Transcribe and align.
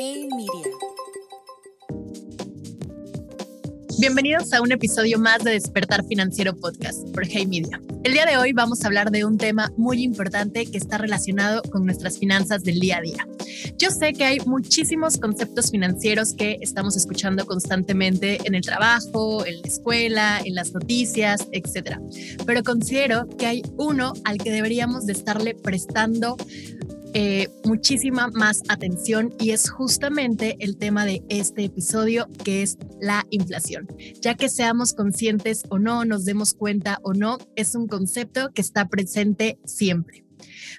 Hey 0.00 0.28
Media. 0.30 0.76
Bienvenidos 3.98 4.52
a 4.52 4.62
un 4.62 4.70
episodio 4.70 5.18
más 5.18 5.42
de 5.42 5.50
Despertar 5.50 6.04
Financiero 6.06 6.54
Podcast 6.54 7.02
por 7.12 7.26
Hey 7.26 7.48
Media. 7.48 7.80
El 8.04 8.12
día 8.12 8.24
de 8.24 8.36
hoy 8.36 8.52
vamos 8.52 8.84
a 8.84 8.86
hablar 8.86 9.10
de 9.10 9.24
un 9.24 9.38
tema 9.38 9.72
muy 9.76 10.04
importante 10.04 10.66
que 10.66 10.78
está 10.78 10.98
relacionado 10.98 11.62
con 11.62 11.84
nuestras 11.84 12.16
finanzas 12.16 12.62
del 12.62 12.78
día 12.78 12.98
a 12.98 13.00
día. 13.00 13.26
Yo 13.76 13.90
sé 13.90 14.12
que 14.12 14.24
hay 14.24 14.38
muchísimos 14.46 15.18
conceptos 15.18 15.72
financieros 15.72 16.32
que 16.32 16.58
estamos 16.60 16.96
escuchando 16.96 17.44
constantemente 17.44 18.38
en 18.44 18.54
el 18.54 18.62
trabajo, 18.62 19.44
en 19.44 19.60
la 19.62 19.66
escuela, 19.66 20.40
en 20.44 20.54
las 20.54 20.72
noticias, 20.72 21.48
etc. 21.50 21.98
Pero 22.46 22.62
considero 22.62 23.26
que 23.36 23.46
hay 23.46 23.62
uno 23.76 24.12
al 24.24 24.38
que 24.38 24.52
deberíamos 24.52 25.06
de 25.06 25.14
estarle 25.14 25.56
prestando 25.56 26.36
eh, 27.20 27.48
muchísima 27.64 28.28
más 28.28 28.62
atención 28.68 29.34
y 29.40 29.50
es 29.50 29.70
justamente 29.70 30.56
el 30.60 30.76
tema 30.76 31.04
de 31.04 31.24
este 31.28 31.64
episodio 31.64 32.28
que 32.44 32.62
es 32.62 32.78
la 33.00 33.26
inflación. 33.30 33.88
Ya 34.22 34.36
que 34.36 34.48
seamos 34.48 34.92
conscientes 34.92 35.64
o 35.68 35.80
no, 35.80 36.04
nos 36.04 36.24
demos 36.24 36.54
cuenta 36.54 37.00
o 37.02 37.14
no, 37.14 37.38
es 37.56 37.74
un 37.74 37.88
concepto 37.88 38.52
que 38.54 38.62
está 38.62 38.86
presente 38.86 39.58
siempre. 39.64 40.24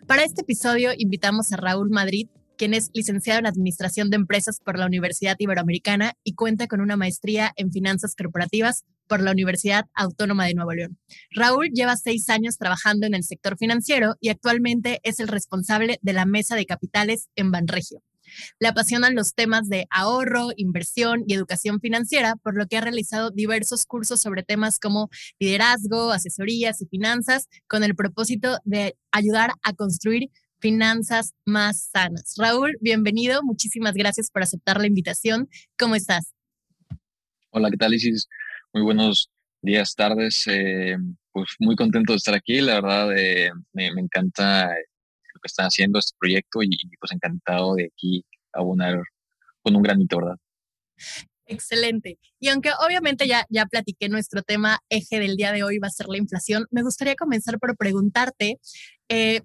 Para 0.08 0.24
este 0.24 0.44
episodio 0.44 0.92
invitamos 0.98 1.52
a 1.52 1.58
Raúl 1.58 1.90
Madrid, 1.90 2.30
quien 2.58 2.74
es 2.74 2.90
licenciado 2.94 3.40
en 3.40 3.46
Administración 3.46 4.10
de 4.10 4.16
Empresas 4.16 4.62
por 4.64 4.80
la 4.80 4.86
Universidad 4.86 5.36
Iberoamericana 5.40 6.14
y 6.24 6.36
cuenta 6.36 6.68
con 6.68 6.80
una 6.80 6.96
maestría 6.96 7.52
en 7.58 7.74
Finanzas 7.74 8.16
Corporativas 8.16 8.86
por 9.10 9.22
la 9.22 9.32
Universidad 9.32 9.88
Autónoma 9.94 10.46
de 10.46 10.54
Nuevo 10.54 10.72
León. 10.72 10.98
Raúl 11.32 11.70
lleva 11.74 11.98
seis 11.98 12.30
años 12.30 12.58
trabajando 12.58 13.08
en 13.08 13.16
el 13.16 13.24
sector 13.24 13.58
financiero 13.58 14.16
y 14.22 14.30
actualmente 14.30 15.02
es 15.04 15.20
el 15.20 15.28
responsable 15.28 16.00
de 16.02 16.14
la 16.14 16.26
mesa 16.26 16.56
de 16.56 16.66
capitales 16.66 17.28
en 17.36 17.52
Banregio. 17.52 18.02
Le 18.60 18.68
apasionan 18.68 19.16
los 19.16 19.34
temas 19.34 19.68
de 19.70 19.88
ahorro, 19.90 20.50
inversión 20.56 21.24
y 21.26 21.34
educación 21.34 21.80
financiera, 21.80 22.36
por 22.36 22.56
lo 22.56 22.68
que 22.68 22.78
ha 22.78 22.82
realizado 22.82 23.32
diversos 23.32 23.86
cursos 23.86 24.22
sobre 24.22 24.44
temas 24.44 24.80
como 24.80 25.10
liderazgo, 25.40 26.12
asesorías 26.12 26.80
y 26.84 26.86
finanzas, 26.86 27.50
con 27.68 27.84
el 27.84 27.96
propósito 27.96 28.60
de 28.64 28.96
ayudar 29.12 29.52
a 29.64 29.74
construir 29.74 30.30
finanzas 30.60 31.34
más 31.46 31.90
sanas. 31.92 32.36
Raúl, 32.38 32.78
bienvenido. 32.82 33.42
Muchísimas 33.42 33.96
gracias 33.96 34.30
por 34.30 34.44
aceptar 34.44 34.80
la 34.80 34.86
invitación. 34.86 35.50
¿Cómo 35.78 35.96
estás? 35.96 36.34
Hola, 37.50 37.72
¿qué 37.72 37.78
tal? 37.78 37.94
Muy 38.72 38.84
buenos 38.84 39.32
días, 39.64 39.96
tardes. 39.96 40.46
Eh, 40.48 40.96
pues 41.32 41.56
muy 41.58 41.76
contento 41.76 42.14
de 42.14 42.18
estar 42.18 42.36
aquí. 42.36 42.62
La 42.62 42.76
verdad, 42.76 43.18
eh, 43.18 43.52
me, 43.74 43.88
encanta 43.88 44.68
lo 44.68 45.42
que 45.42 45.48
están 45.48 45.66
haciendo 45.66 45.98
este 45.98 46.16
proyecto 46.20 46.62
y, 46.62 46.70
pues 47.00 47.12
encantado 47.12 47.74
de 47.74 47.86
aquí 47.86 48.24
abonar 48.54 49.02
con 49.64 49.76
un 49.76 49.82
granito, 49.82 50.18
¿verdad? 50.18 50.38
Excelente. 51.48 52.20
Y 52.40 52.50
aunque 52.50 52.70
obviamente 52.86 53.28
ya, 53.28 53.44
ya 53.50 53.66
platiqué 53.66 54.08
nuestro 54.08 54.44
tema 54.44 54.80
eje 54.90 55.20
del 55.20 55.36
día 55.36 55.52
de 55.52 55.64
hoy 55.64 55.80
va 55.80 55.88
a 55.88 55.92
ser 55.92 56.06
la 56.08 56.20
inflación, 56.20 56.68
me 56.70 56.84
gustaría 56.84 57.16
comenzar 57.16 57.58
por 57.58 57.76
preguntarte, 57.76 58.60
eh, 59.10 59.42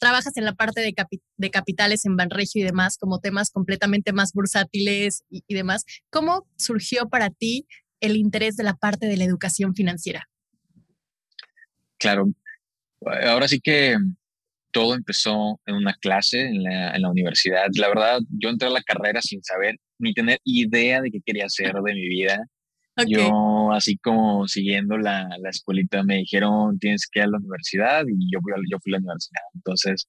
trabajas 0.00 0.36
en 0.36 0.44
la 0.44 0.54
parte 0.54 0.80
de, 0.80 0.94
de, 1.36 1.50
capitales 1.50 2.04
en 2.06 2.16
Banregio 2.16 2.62
y 2.62 2.64
demás, 2.64 2.98
como 2.98 3.20
temas 3.20 3.50
completamente 3.50 4.12
más 4.12 4.32
bursátiles 4.32 5.22
y, 5.30 5.54
demás. 5.54 5.84
¿Cómo 6.10 6.48
surgió 6.56 7.08
para 7.08 7.30
ti 7.30 7.66
el 8.00 8.16
interés 8.16 8.56
de 8.56 8.64
la 8.64 8.74
parte 8.74 9.06
de 9.06 9.16
la 9.16 9.24
educación 9.24 9.74
financiera? 9.74 10.28
Claro, 11.98 12.32
ahora 13.26 13.46
sí 13.46 13.60
que 13.60 13.96
todo 14.72 14.94
empezó 14.94 15.60
en 15.66 15.74
una 15.74 15.94
clase 15.94 16.46
en 16.46 16.62
la, 16.62 17.10
universidad. 17.10 17.66
La 17.74 17.88
verdad, 17.88 18.20
yo 18.30 18.50
entré 18.50 18.68
a 18.68 18.72
la 18.72 18.82
carrera 18.82 19.20
sin 19.20 19.42
saber 19.42 19.76
ni 19.98 20.14
tener 20.14 20.38
idea 20.44 21.00
de 21.00 21.10
qué 21.10 21.20
quería 21.24 21.46
hacer 21.46 21.74
de 21.74 21.94
mi 21.94 22.08
vida. 22.08 22.46
Yo, 23.06 23.72
así 23.72 23.96
como 23.96 24.46
siguiendo 24.46 24.98
la, 24.98 25.28
la, 25.40 25.50
escuelita, 25.50 26.02
me 26.02 26.18
dijeron, 26.18 26.78
tienes 26.78 27.08
que 27.10 27.20
ir 27.20 27.24
a 27.24 27.28
la 27.28 27.38
universidad 27.38 28.04
y 28.06 28.30
yo 28.30 28.40
fui, 28.42 28.52
yo 28.70 28.78
fui 28.78 28.92
a 28.92 28.96
la 28.96 28.98
universidad. 28.98 29.42
Entonces, 29.54 30.06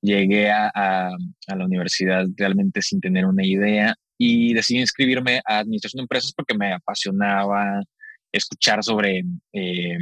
llegué 0.00 0.50
a, 0.50 0.68
a, 0.74 1.16
la 1.54 1.64
universidad 1.64 2.26
realmente 2.36 2.80
sin 2.82 3.00
tener 3.00 3.26
una 3.26 3.44
idea 3.44 3.94
y 4.24 4.54
decidí 4.54 4.78
inscribirme 4.78 5.40
a 5.44 5.58
administración 5.58 5.98
de 5.98 6.02
empresas 6.02 6.32
porque 6.32 6.56
me 6.56 6.72
apasionaba 6.72 7.82
escuchar 8.30 8.84
sobre, 8.84 9.24
eh, 9.52 9.98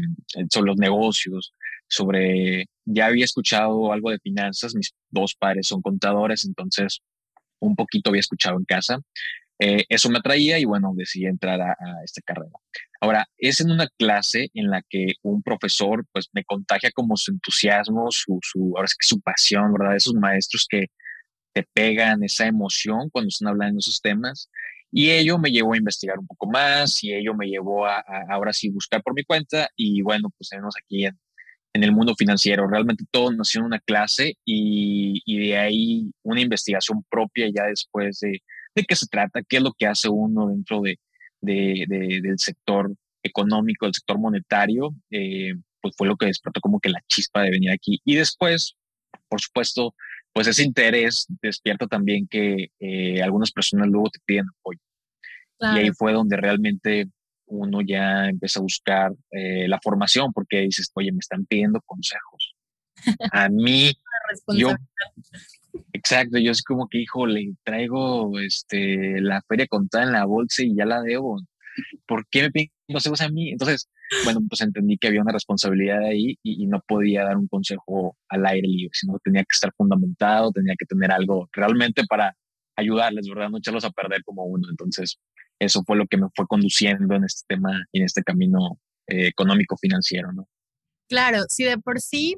sobre 0.51 0.67
los 0.67 0.77
negocios, 0.77 1.55
sobre, 1.89 2.67
ya 2.85 3.07
había 3.07 3.25
escuchado 3.25 3.91
algo 3.95 4.11
de 4.11 4.19
finanzas, 4.19 4.75
mis 4.75 4.93
dos 5.09 5.35
padres 5.35 5.69
son 5.69 5.81
contadores, 5.81 6.45
entonces 6.45 7.01
un 7.61 7.75
poquito 7.75 8.11
había 8.11 8.21
escuchado 8.21 8.59
en 8.59 8.67
casa. 8.67 9.01
Eh, 9.59 9.87
eso 9.89 10.11
me 10.11 10.19
atraía 10.19 10.59
y 10.59 10.67
bueno, 10.67 10.93
decidí 10.95 11.25
entrar 11.25 11.59
a, 11.63 11.75
esta 12.05 12.21
carrera. 12.21 12.53
Ahora, 13.01 13.27
es 13.39 13.63
en 13.63 13.71
una 13.71 13.89
clase 13.99 14.51
en 14.53 14.69
la 14.69 14.83
que 14.87 15.15
un 15.23 15.43
profesor 15.43 16.05
pues 16.13 16.29
me 16.35 16.45
contagia 16.45 16.91
como 16.93 17.17
su 17.17 17.31
entusiasmo, 17.31 18.11
su, 18.11 18.39
su 18.43 18.75
ahora 18.77 18.89
su 19.01 19.19
pasión, 19.23 19.73
¿verdad? 19.73 19.97
Esos 19.97 20.13
maestros 20.13 20.67
que 20.69 20.89
te 21.53 21.62
pegan 21.72 22.22
esa 22.22 22.47
emoción 22.47 23.11
cuando 23.11 23.28
están 23.28 23.49
hablando 23.49 23.75
de 23.75 23.81
esos 23.81 24.00
temas. 24.00 24.50
Y 24.93 25.11
ello 25.11 25.38
me 25.38 25.50
llevó 25.50 25.75
a 25.75 25.78
investigar 25.78 26.19
un 26.19 26.27
poco 26.27 26.49
más 26.49 27.03
y 27.05 27.15
ello 27.15 27.34
me 27.34 27.47
llevó 27.49 27.87
a, 27.87 28.03
ahora 28.28 28.53
sí 28.53 28.71
buscar 28.71 29.03
por 29.03 29.15
mi 29.15 29.22
cuenta 29.22 29.69
y 29.77 30.03
bueno, 30.03 30.31
pues 30.37 30.49
tenemos 30.50 30.75
aquí 30.77 31.06
en, 31.06 31.19
en, 31.72 31.84
el 31.84 31.93
mundo 31.93 32.15
financiero. 32.16 32.66
Realmente 32.66 33.05
todo 33.10 33.31
nació 33.33 33.60
en 33.60 33.66
una 33.66 33.78
clase 33.78 34.37
y, 34.44 35.22
y, 35.25 35.49
de 35.49 35.59
ahí 35.59 36.12
una 36.25 36.41
investigación 36.41 37.05
propia 37.09 37.49
ya 37.55 37.65
después 37.66 38.19
de, 38.21 38.43
de 38.75 38.84
qué 38.84 38.97
se 38.97 39.06
trata, 39.06 39.43
qué 39.49 39.59
es 39.59 39.62
lo 39.62 39.72
que 39.72 39.87
hace 39.87 40.09
uno 40.09 40.49
dentro 40.49 40.81
de, 40.81 40.99
de, 41.41 41.87
del 42.22 42.39
sector 42.39 42.93
económico, 43.22 43.87
del 43.87 43.94
sector 43.94 44.19
monetario, 44.19 44.94
eh, 45.10 45.55
pues 45.81 45.94
fue 45.97 46.09
lo 46.09 46.16
que 46.16 46.27
despertó 46.27 46.60
como 46.60 46.81
que 46.81 46.91
la 46.91 47.03
chispa 47.09 47.43
de 47.43 47.50
venir 47.50 47.71
aquí. 47.71 48.00
Y 48.05 48.16
después, 48.16 48.77
por 49.28 49.41
supuesto, 49.41 49.94
pues 50.33 50.47
ese 50.47 50.63
interés 50.63 51.27
despierta 51.43 51.87
también 51.87 52.27
que 52.29 52.71
eh, 52.79 53.23
algunas 53.23 53.51
personas 53.53 53.89
luego 53.89 54.11
te 54.11 54.21
piden 54.25 54.47
apoyo. 54.49 54.81
Y 55.61 55.79
ahí 55.79 55.91
fue 55.91 56.13
donde 56.13 56.37
realmente 56.37 57.09
uno 57.47 57.81
ya 57.83 58.29
empieza 58.29 58.61
a 58.61 58.63
buscar 58.63 59.13
eh, 59.33 59.69
la 59.69 59.79
formación 59.83 60.33
porque 60.33 60.61
dices, 60.61 60.91
oye, 60.95 61.13
me 61.13 61.19
están 61.19 61.45
pidiendo 61.45 61.81
consejos. 61.83 62.55
A 63.33 63.49
mí, 63.49 63.93
yo, 64.57 64.75
exacto, 65.93 66.39
yo 66.39 66.53
es 66.53 66.63
como 66.63 66.89
que, 66.89 66.99
híjole, 66.99 67.53
traigo 67.63 68.39
este, 68.39 69.21
la 69.21 69.43
feria 69.43 69.67
contada 69.67 70.05
en 70.05 70.13
la 70.13 70.25
bolsa 70.25 70.63
y 70.63 70.75
ya 70.75 70.87
la 70.87 71.03
debo. 71.03 71.41
¿Por 72.07 72.27
qué 72.29 72.43
me 72.43 72.51
piden 72.51 72.71
consejos 72.89 73.21
a 73.21 73.29
mí? 73.29 73.51
Entonces, 73.51 73.89
bueno, 74.25 74.41
pues 74.48 74.60
entendí 74.60 74.98
que 74.98 75.09
había 75.09 75.22
una 75.22 75.32
responsabilidad 75.32 76.00
ahí 76.00 76.38
y, 76.43 76.66
no 76.66 76.81
podía 76.87 77.25
dar 77.25 77.37
un 77.37 77.48
consejo 77.48 78.16
al 78.28 78.47
aire 78.47 78.69
libre, 78.69 78.91
sino 78.93 79.19
tenía 79.22 79.43
que 79.43 79.54
estar 79.54 79.72
fundamentado, 79.76 80.53
tenía 80.53 80.75
que 80.78 80.87
tener 80.87 81.12
algo 81.12 81.48
realmente 81.53 82.04
para 82.09 82.37
ayudarles, 82.76 83.28
¿verdad? 83.28 83.50
No 83.50 83.59
echarlos 83.59 83.84
a 83.84 83.91
perder 83.91 84.22
como 84.25 84.44
uno. 84.44 84.69
Entonces, 84.71 85.19
eso 85.59 85.82
fue 85.84 85.97
lo 85.97 86.06
que 86.06 86.16
me 86.16 86.28
fue 86.34 86.47
conduciendo 86.47 87.15
en 87.15 87.25
este 87.25 87.43
tema 87.48 87.71
en 87.93 88.04
este 88.04 88.22
camino 88.22 88.78
eh, 89.06 89.28
económico 89.28 89.76
financiero, 89.76 90.32
¿no? 90.32 90.48
Claro, 91.09 91.44
si 91.48 91.65
de 91.65 91.78
por 91.78 92.00
sí 92.00 92.37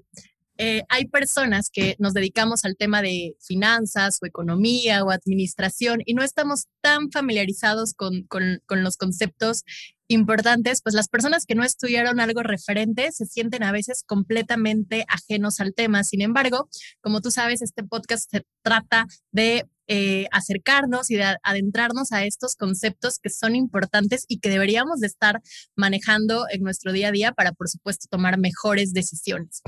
eh, 0.58 0.82
hay 0.88 1.06
personas 1.06 1.70
que 1.70 1.96
nos 1.98 2.14
dedicamos 2.14 2.64
al 2.64 2.76
tema 2.76 3.02
de 3.02 3.36
finanzas 3.40 4.18
o 4.22 4.26
economía 4.26 5.02
o 5.04 5.10
administración 5.10 6.02
y 6.04 6.14
no 6.14 6.22
estamos 6.22 6.66
tan 6.80 7.10
familiarizados 7.10 7.94
con, 7.94 8.24
con, 8.24 8.60
los 8.68 8.96
conceptos 8.96 9.64
importantes, 10.08 10.82
pues 10.82 10.94
las 10.94 11.08
personas 11.08 11.46
que 11.46 11.54
no 11.54 11.64
estudiaron 11.64 12.20
algo 12.20 12.42
referente 12.42 13.10
se 13.12 13.24
sienten 13.24 13.62
a 13.62 13.72
veces 13.72 14.04
completamente 14.06 15.06
ajenos 15.08 15.58
al 15.60 15.74
tema. 15.74 16.04
Sin 16.04 16.20
embargo, 16.20 16.68
como 17.00 17.20
tú 17.20 17.30
sabes, 17.30 17.62
este 17.62 17.82
podcast 17.82 18.30
se 18.30 18.44
trata 18.62 19.06
de 19.30 19.64
eh, 19.88 20.26
acercarnos 20.30 21.10
y 21.10 21.16
de 21.16 21.36
adentrarnos 21.42 22.12
a 22.12 22.24
estos 22.24 22.54
conceptos 22.54 23.18
que 23.18 23.30
son 23.30 23.56
importantes 23.56 24.24
y 24.28 24.38
que 24.38 24.48
deberíamos 24.48 25.00
de 25.00 25.08
estar 25.08 25.42
manejando 25.76 26.46
en 26.50 26.62
nuestro 26.62 26.92
día 26.92 27.08
a 27.08 27.12
día 27.12 27.32
para, 27.32 27.52
por 27.52 27.68
supuesto, 27.68 28.06
tomar 28.08 28.38
mejores 28.38 28.92
decisiones. 28.92 29.60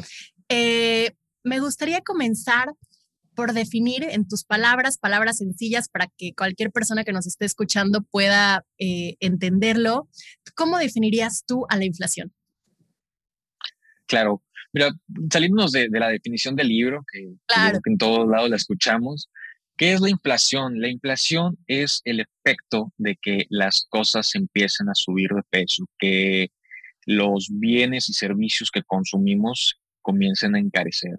Eh, 0.48 1.12
me 1.42 1.60
gustaría 1.60 2.00
comenzar 2.02 2.72
por 3.34 3.52
definir 3.52 4.04
en 4.04 4.26
tus 4.28 4.44
palabras, 4.44 4.98
palabras 4.98 5.38
sencillas 5.38 5.88
para 5.88 6.08
que 6.16 6.32
cualquier 6.34 6.70
persona 6.70 7.04
que 7.04 7.12
nos 7.12 7.26
esté 7.26 7.44
escuchando 7.44 8.02
pueda 8.02 8.64
eh, 8.78 9.16
entenderlo. 9.20 10.08
¿Cómo 10.54 10.78
definirías 10.78 11.44
tú 11.44 11.66
a 11.68 11.76
la 11.76 11.84
inflación? 11.84 12.32
Claro, 14.06 14.42
mira, 14.72 14.90
salimos 15.32 15.72
de, 15.72 15.88
la 15.90 16.08
definición 16.08 16.54
del 16.54 16.68
libro, 16.68 17.04
que, 17.10 17.34
que 17.48 17.90
en 17.90 17.98
todos 17.98 18.28
lados 18.28 18.50
la 18.50 18.56
escuchamos. 18.56 19.28
¿Qué 19.76 19.92
es 19.92 20.00
la 20.00 20.10
inflación? 20.10 20.80
La 20.80 20.88
inflación 20.88 21.58
es 21.66 22.00
el 22.04 22.20
efecto 22.20 22.92
de 22.96 23.16
que 23.20 23.46
las 23.48 23.86
cosas 23.88 24.32
empiecen 24.36 24.88
a 24.88 24.94
subir 24.94 25.30
de 25.30 25.42
peso, 25.50 25.84
que 25.98 26.50
los 27.06 27.48
bienes 27.50 28.08
y 28.08 28.12
servicios 28.12 28.70
que 28.70 28.82
consumimos 28.82 29.80
comiencen 30.04 30.54
a 30.54 30.60
encarecer. 30.60 31.18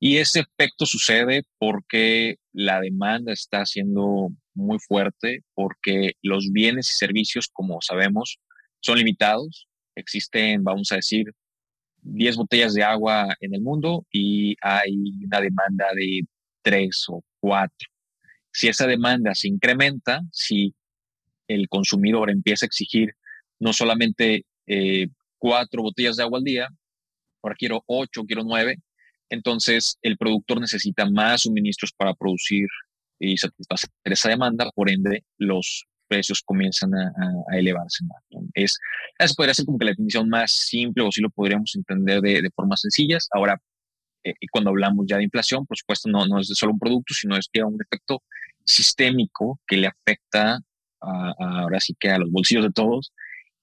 Y 0.00 0.18
ese 0.18 0.40
efecto 0.40 0.84
sucede 0.84 1.44
porque 1.58 2.36
la 2.52 2.80
demanda 2.80 3.32
está 3.32 3.64
siendo 3.66 4.30
muy 4.54 4.78
fuerte, 4.78 5.44
porque 5.54 6.12
los 6.22 6.50
bienes 6.52 6.90
y 6.90 6.94
servicios, 6.96 7.48
como 7.52 7.80
sabemos, 7.80 8.38
son 8.80 8.98
limitados. 8.98 9.68
Existen, 9.94 10.62
vamos 10.62 10.92
a 10.92 10.96
decir, 10.96 11.32
10 12.02 12.36
botellas 12.36 12.74
de 12.74 12.82
agua 12.84 13.34
en 13.40 13.54
el 13.54 13.60
mundo 13.60 14.06
y 14.12 14.56
hay 14.60 14.94
una 15.24 15.40
demanda 15.40 15.86
de 15.94 16.22
3 16.62 17.06
o 17.08 17.22
4. 17.40 17.72
Si 18.52 18.68
esa 18.68 18.86
demanda 18.86 19.34
se 19.34 19.48
incrementa, 19.48 20.20
si 20.32 20.74
el 21.48 21.68
consumidor 21.68 22.30
empieza 22.30 22.66
a 22.66 22.68
exigir 22.68 23.14
no 23.58 23.72
solamente 23.72 24.44
eh, 24.66 25.08
cuatro 25.38 25.82
botellas 25.82 26.16
de 26.16 26.22
agua 26.22 26.38
al 26.38 26.44
día, 26.44 26.68
ahora 27.42 27.56
quiero 27.58 27.82
ocho, 27.86 28.24
quiero 28.24 28.42
nueve, 28.44 28.78
entonces 29.30 29.98
el 30.02 30.16
productor 30.16 30.60
necesita 30.60 31.08
más 31.08 31.42
suministros 31.42 31.92
para 31.92 32.14
producir 32.14 32.66
y 33.18 33.36
satisfacer 33.36 33.90
esa 34.04 34.30
demanda, 34.30 34.70
por 34.74 34.90
ende 34.90 35.24
los 35.38 35.86
precios 36.06 36.42
comienzan 36.42 36.94
a, 36.94 37.12
elevarse 37.52 38.04
más. 38.04 38.22
Es, 38.54 38.78
esa 39.18 39.34
podría 39.34 39.54
ser 39.54 39.66
como 39.66 39.78
que 39.78 39.84
la 39.84 39.90
definición 39.90 40.28
más 40.28 40.50
simple 40.50 41.04
o 41.04 41.12
si 41.12 41.20
lo 41.20 41.28
podríamos 41.30 41.74
entender 41.76 42.20
de, 42.22 42.40
de 42.40 42.50
formas 42.50 42.80
sencillas. 42.80 43.28
Ahora, 43.32 43.60
eh, 44.24 44.34
cuando 44.50 44.70
hablamos 44.70 45.06
ya 45.06 45.18
de 45.18 45.24
inflación, 45.24 45.66
por 45.66 45.76
supuesto, 45.76 46.08
no, 46.08 46.26
no 46.26 46.40
es 46.40 46.48
de 46.48 46.54
solo 46.54 46.72
un 46.72 46.78
producto, 46.78 47.14
sino 47.14 47.36
es 47.36 47.48
que 47.52 47.62
un 47.62 47.78
efecto 47.80 48.22
sistémico 48.64 49.60
que 49.66 49.76
le 49.76 49.86
afecta 49.86 50.60
ahora 51.00 51.78
sí 51.78 51.94
que 51.98 52.10
a 52.10 52.18
los 52.18 52.30
bolsillos 52.30 52.64
de 52.64 52.72
todos 52.72 53.12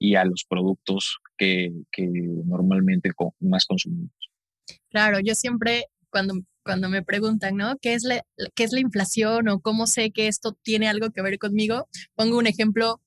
y 0.06 0.16
a 0.16 0.24
los 0.24 0.46
productos 0.48 1.18
que, 1.38 1.72
que 1.92 2.06
normalmente 2.46 3.12
más 3.40 3.66
consumimos. 3.66 4.12
Claro, 4.90 5.20
yo 5.20 5.34
siempre 5.34 5.86
cuando, 6.12 6.36
cuando 6.64 6.90
me 6.90 7.04
preguntan, 7.04 7.58
¿no? 7.58 7.78
¿Qué 7.82 7.96
es, 7.96 8.04
la, 8.04 8.24
¿Qué 8.54 8.64
es 8.64 8.72
la 8.72 8.80
inflación 8.80 9.48
o 9.50 9.60
cómo 9.60 9.88
sé 9.88 10.12
que 10.12 10.28
esto 10.28 10.54
tiene 10.62 10.88
algo 10.88 11.10
que 11.10 11.22
ver 11.22 11.40
conmigo? 11.40 11.90
Pongo 12.16 12.38
un 12.38 12.48
ejemplo 12.48 13.02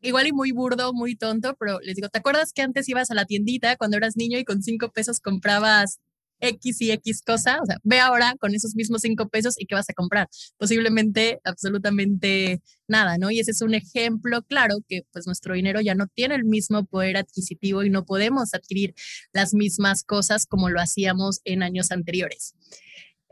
igual 0.00 0.28
y 0.28 0.32
muy 0.32 0.52
burdo, 0.52 0.92
muy 0.92 1.16
tonto, 1.16 1.56
pero 1.58 1.80
les 1.80 1.96
digo, 1.96 2.08
¿te 2.08 2.18
acuerdas 2.18 2.52
que 2.52 2.62
antes 2.62 2.88
ibas 2.88 3.10
a 3.10 3.14
la 3.14 3.24
tiendita 3.24 3.76
cuando 3.76 3.96
eras 3.96 4.16
niño 4.16 4.38
y 4.38 4.44
con 4.44 4.62
cinco 4.62 4.90
pesos 4.92 5.20
comprabas 5.20 6.00
X 6.42 6.80
y 6.82 6.90
X 6.90 7.22
cosa, 7.24 7.58
o 7.62 7.66
sea, 7.66 7.78
ve 7.82 8.00
ahora 8.00 8.34
con 8.38 8.54
esos 8.54 8.74
mismos 8.74 9.02
cinco 9.02 9.28
pesos 9.28 9.54
y 9.58 9.66
qué 9.66 9.74
vas 9.74 9.88
a 9.88 9.94
comprar. 9.94 10.28
Posiblemente 10.58 11.40
absolutamente 11.44 12.62
nada, 12.88 13.16
¿no? 13.16 13.30
Y 13.30 13.40
ese 13.40 13.52
es 13.52 13.62
un 13.62 13.74
ejemplo 13.74 14.42
claro 14.42 14.76
que 14.88 15.02
pues 15.12 15.26
nuestro 15.26 15.54
dinero 15.54 15.80
ya 15.80 15.94
no 15.94 16.06
tiene 16.08 16.34
el 16.34 16.44
mismo 16.44 16.84
poder 16.84 17.16
adquisitivo 17.16 17.84
y 17.84 17.90
no 17.90 18.04
podemos 18.04 18.54
adquirir 18.54 18.94
las 19.32 19.54
mismas 19.54 20.02
cosas 20.04 20.46
como 20.46 20.68
lo 20.68 20.80
hacíamos 20.80 21.40
en 21.44 21.62
años 21.62 21.92
anteriores. 21.92 22.54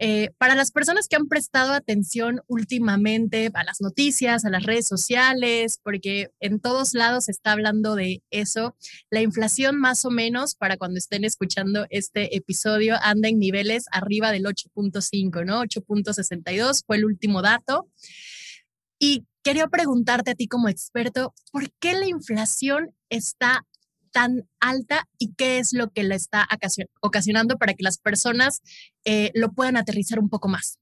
Eh, 0.02 0.30
para 0.38 0.54
las 0.54 0.72
personas 0.72 1.08
que 1.08 1.16
han 1.16 1.28
prestado 1.28 1.74
atención 1.74 2.40
últimamente 2.46 3.50
a 3.52 3.64
las 3.64 3.82
noticias, 3.82 4.46
a 4.46 4.50
las 4.50 4.62
redes 4.62 4.88
sociales, 4.88 5.78
porque 5.82 6.30
en 6.40 6.58
todos 6.58 6.94
lados 6.94 7.26
se 7.26 7.32
está 7.32 7.52
hablando 7.52 7.94
de 7.96 8.22
eso, 8.30 8.74
la 9.10 9.20
inflación 9.20 9.76
más 9.76 10.06
o 10.06 10.10
menos 10.10 10.54
para 10.54 10.78
cuando 10.78 10.96
estén 10.96 11.24
escuchando 11.24 11.86
este 11.90 12.34
episodio 12.34 12.96
anda 13.02 13.28
en 13.28 13.38
niveles 13.38 13.84
arriba 13.92 14.32
del 14.32 14.44
8.5, 14.44 15.44
¿no? 15.44 15.62
8.62 15.64 16.82
fue 16.86 16.96
el 16.96 17.04
último 17.04 17.42
dato. 17.42 17.86
Y 18.98 19.26
quería 19.42 19.66
preguntarte 19.66 20.30
a 20.30 20.34
ti 20.34 20.48
como 20.48 20.70
experto, 20.70 21.34
¿por 21.52 21.70
qué 21.78 21.92
la 21.92 22.06
inflación 22.06 22.94
está 23.10 23.66
tan 24.12 24.48
alta 24.60 25.08
y 25.18 25.34
qué 25.34 25.58
es 25.58 25.72
lo 25.72 25.90
que 25.90 26.02
la 26.02 26.14
está 26.14 26.48
ocasionando 27.00 27.56
para 27.56 27.74
que 27.74 27.82
las 27.82 27.98
personas 27.98 28.62
eh, 29.04 29.30
lo 29.34 29.52
puedan 29.52 29.76
aterrizar 29.76 30.18
un 30.18 30.28
poco 30.28 30.48
más. 30.48 30.78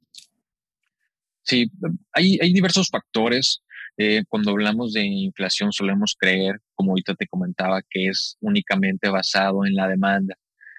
Sí, 1.43 1.71
hay, 2.13 2.39
hay 2.41 2.53
diversos 2.53 2.89
factores. 2.91 3.63
Eh, 3.97 4.23
cuando 4.29 4.53
hablamos 4.53 4.93
de 4.93 5.05
inflación 5.05 5.73
solemos 5.73 6.15
creer, 6.17 6.61
como 6.75 6.93
ahorita 6.93 7.15
te 7.15 7.27
comentaba, 7.27 7.83
que 7.83 8.09
es 8.09 8.37
únicamente 8.41 9.09
basado 9.09 9.67
en 9.67 9.75
la 9.75 9.89
demanda, 9.89 10.37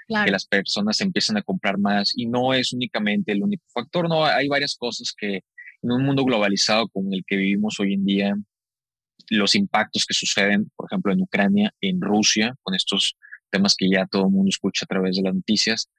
que 0.07 0.31
las 0.31 0.45
personas 0.45 1.01
empiezan 1.01 1.37
a 1.37 1.41
comprar 1.41 1.77
más 1.77 2.13
y 2.15 2.25
no 2.25 2.53
es 2.53 2.73
únicamente 2.73 3.31
el 3.31 3.43
único 3.43 3.63
factor, 3.67 4.07
no, 4.07 4.25
hay 4.25 4.47
varias 4.47 4.75
cosas 4.75 5.13
que 5.15 5.41
en 5.81 5.91
un 5.91 6.03
mundo 6.03 6.23
globalizado 6.23 6.87
con 6.87 7.13
el 7.13 7.23
que 7.25 7.35
vivimos 7.35 7.79
hoy 7.79 7.93
en 7.93 8.05
día 8.05 8.35
los 9.29 9.55
impactos 9.55 10.05
que 10.05 10.13
suceden, 10.13 10.71
por 10.75 10.87
ejemplo, 10.87 11.11
en 11.11 11.21
Ucrania, 11.21 11.73
en 11.81 12.01
Rusia, 12.01 12.55
con 12.63 12.75
estos 12.75 13.15
temas 13.49 13.75
que 13.75 13.89
ya 13.89 14.05
todo 14.05 14.23
el 14.23 14.31
mundo 14.31 14.49
escucha 14.49 14.85
a 14.85 14.87
través 14.87 15.15
de 15.15 15.23
las 15.23 15.33
noticias, 15.33 15.89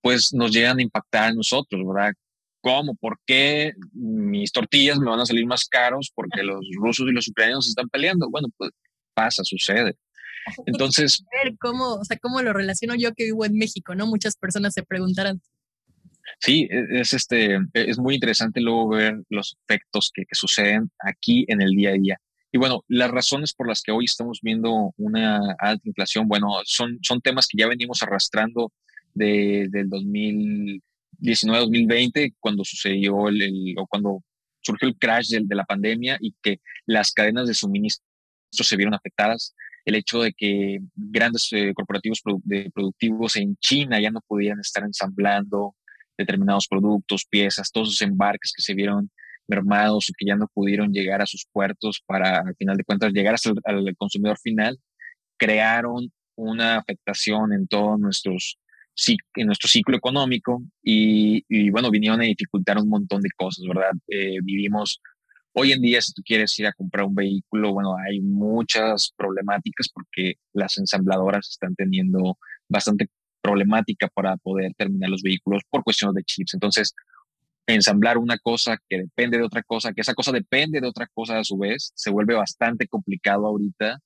pues 0.00 0.32
nos 0.32 0.52
llegan 0.52 0.78
a 0.78 0.82
impactar 0.82 1.30
a 1.30 1.34
nosotros, 1.34 1.82
¿verdad? 1.86 2.12
¿Cómo? 2.60 2.94
¿Por 2.94 3.18
qué 3.24 3.72
mis 3.92 4.52
tortillas 4.52 4.98
me 4.98 5.10
van 5.10 5.20
a 5.20 5.26
salir 5.26 5.46
más 5.46 5.66
caros 5.66 6.10
porque 6.14 6.42
los 6.42 6.60
rusos 6.76 7.06
y 7.08 7.12
los 7.12 7.28
ucranianos 7.28 7.68
están 7.68 7.88
peleando? 7.88 8.28
Bueno, 8.30 8.48
pues 8.56 8.70
pasa, 9.14 9.44
sucede. 9.44 9.96
Entonces... 10.66 11.24
¿Cómo, 11.60 11.94
o 11.94 12.04
sea, 12.04 12.18
¿Cómo 12.18 12.42
lo 12.42 12.52
relaciono 12.52 12.94
yo 12.94 13.12
que 13.14 13.24
vivo 13.24 13.44
en 13.44 13.54
México? 13.54 13.94
¿no? 13.94 14.06
Muchas 14.06 14.36
personas 14.36 14.74
se 14.74 14.82
preguntarán. 14.82 15.40
Sí, 16.40 16.68
e, 16.70 17.00
es, 17.00 17.14
este, 17.14 17.58
es 17.72 17.98
muy 17.98 18.14
interesante 18.14 18.60
luego 18.60 18.88
ver 18.90 19.22
los 19.28 19.56
efectos 19.66 20.10
que, 20.12 20.24
que 20.24 20.34
suceden 20.34 20.90
aquí 20.98 21.44
en 21.48 21.62
el 21.62 21.70
día 21.70 21.90
a 21.90 21.94
día. 21.94 22.20
Y 22.50 22.56
bueno, 22.58 22.84
las 22.88 23.10
razones 23.10 23.52
por 23.52 23.68
las 23.68 23.82
que 23.82 23.92
hoy 23.92 24.06
estamos 24.06 24.40
viendo 24.42 24.94
una 24.96 25.54
alta 25.58 25.86
inflación, 25.86 26.26
bueno, 26.28 26.48
son, 26.64 26.98
son 27.02 27.20
temas 27.20 27.46
que 27.46 27.58
ya 27.58 27.68
venimos 27.68 28.02
arrastrando 28.02 28.72
de, 29.12 29.68
del 29.70 29.90
2019-2020, 29.90 32.36
cuando 32.40 32.64
sucedió 32.64 33.28
el, 33.28 33.74
o 33.76 33.86
cuando 33.86 34.24
surgió 34.60 34.88
el 34.88 34.96
crash 34.96 35.28
de, 35.28 35.42
de, 35.44 35.54
la 35.54 35.64
pandemia 35.64 36.16
y 36.20 36.34
que 36.42 36.60
las 36.86 37.12
cadenas 37.12 37.48
de 37.48 37.54
suministro 37.54 38.04
se 38.50 38.76
vieron 38.76 38.94
afectadas. 38.94 39.54
El 39.84 39.94
hecho 39.94 40.22
de 40.22 40.32
que 40.32 40.78
grandes 40.94 41.48
eh, 41.52 41.72
corporativos 41.74 42.22
productivos 42.74 43.36
en 43.36 43.56
China 43.56 44.00
ya 44.00 44.10
no 44.10 44.20
podían 44.26 44.60
estar 44.60 44.84
ensamblando 44.84 45.74
determinados 46.16 46.66
productos, 46.66 47.24
piezas, 47.24 47.70
todos 47.70 47.90
esos 47.90 48.02
embarques 48.02 48.52
que 48.54 48.62
se 48.62 48.74
vieron 48.74 49.10
mermados 49.48 50.10
y 50.10 50.12
que 50.12 50.26
ya 50.26 50.36
no 50.36 50.48
pudieron 50.52 50.92
llegar 50.92 51.22
a 51.22 51.26
sus 51.26 51.46
puertos 51.52 52.02
para, 52.06 52.40
al 52.40 52.54
final 52.56 52.76
de 52.76 52.84
cuentas, 52.84 53.12
llegar 53.12 53.34
hasta 53.34 53.50
el, 53.50 53.58
al 53.64 53.96
consumidor 53.96 54.38
final, 54.38 54.78
crearon 55.36 56.12
una 56.36 56.76
afectación 56.76 57.52
en 57.52 57.66
todo 57.66 57.96
nuestros, 57.98 58.58
en 59.34 59.46
nuestro 59.46 59.68
ciclo 59.68 59.96
económico 59.96 60.62
y, 60.82 61.44
y, 61.48 61.70
bueno, 61.70 61.90
vinieron 61.90 62.20
a 62.20 62.24
dificultar 62.24 62.78
un 62.78 62.88
montón 62.88 63.22
de 63.22 63.30
cosas, 63.36 63.64
¿verdad? 63.66 63.92
Eh, 64.08 64.38
vivimos, 64.42 65.00
hoy 65.52 65.72
en 65.72 65.80
día, 65.80 66.00
si 66.00 66.12
tú 66.12 66.22
quieres 66.24 66.56
ir 66.58 66.66
a 66.66 66.72
comprar 66.72 67.06
un 67.06 67.14
vehículo, 67.14 67.72
bueno, 67.72 67.96
hay 67.96 68.20
muchas 68.20 69.12
problemáticas 69.16 69.88
porque 69.88 70.34
las 70.52 70.78
ensambladoras 70.78 71.48
están 71.50 71.74
teniendo 71.74 72.38
bastante 72.68 73.08
problemática 73.40 74.08
para 74.08 74.36
poder 74.36 74.74
terminar 74.74 75.10
los 75.10 75.22
vehículos 75.22 75.62
por 75.70 75.82
cuestiones 75.82 76.14
de 76.14 76.24
chips. 76.24 76.54
Entonces, 76.54 76.94
ensamblar 77.74 78.18
una 78.18 78.38
cosa 78.38 78.78
que 78.88 78.98
depende 78.98 79.38
de 79.38 79.44
otra 79.44 79.62
cosa, 79.62 79.92
que 79.92 80.00
esa 80.00 80.14
cosa 80.14 80.32
depende 80.32 80.80
de 80.80 80.88
otra 80.88 81.06
cosa 81.06 81.38
a 81.38 81.44
su 81.44 81.58
vez, 81.58 81.92
se 81.94 82.10
vuelve 82.10 82.34
bastante 82.34 82.88
complicado 82.88 83.46
ahorita, 83.46 83.98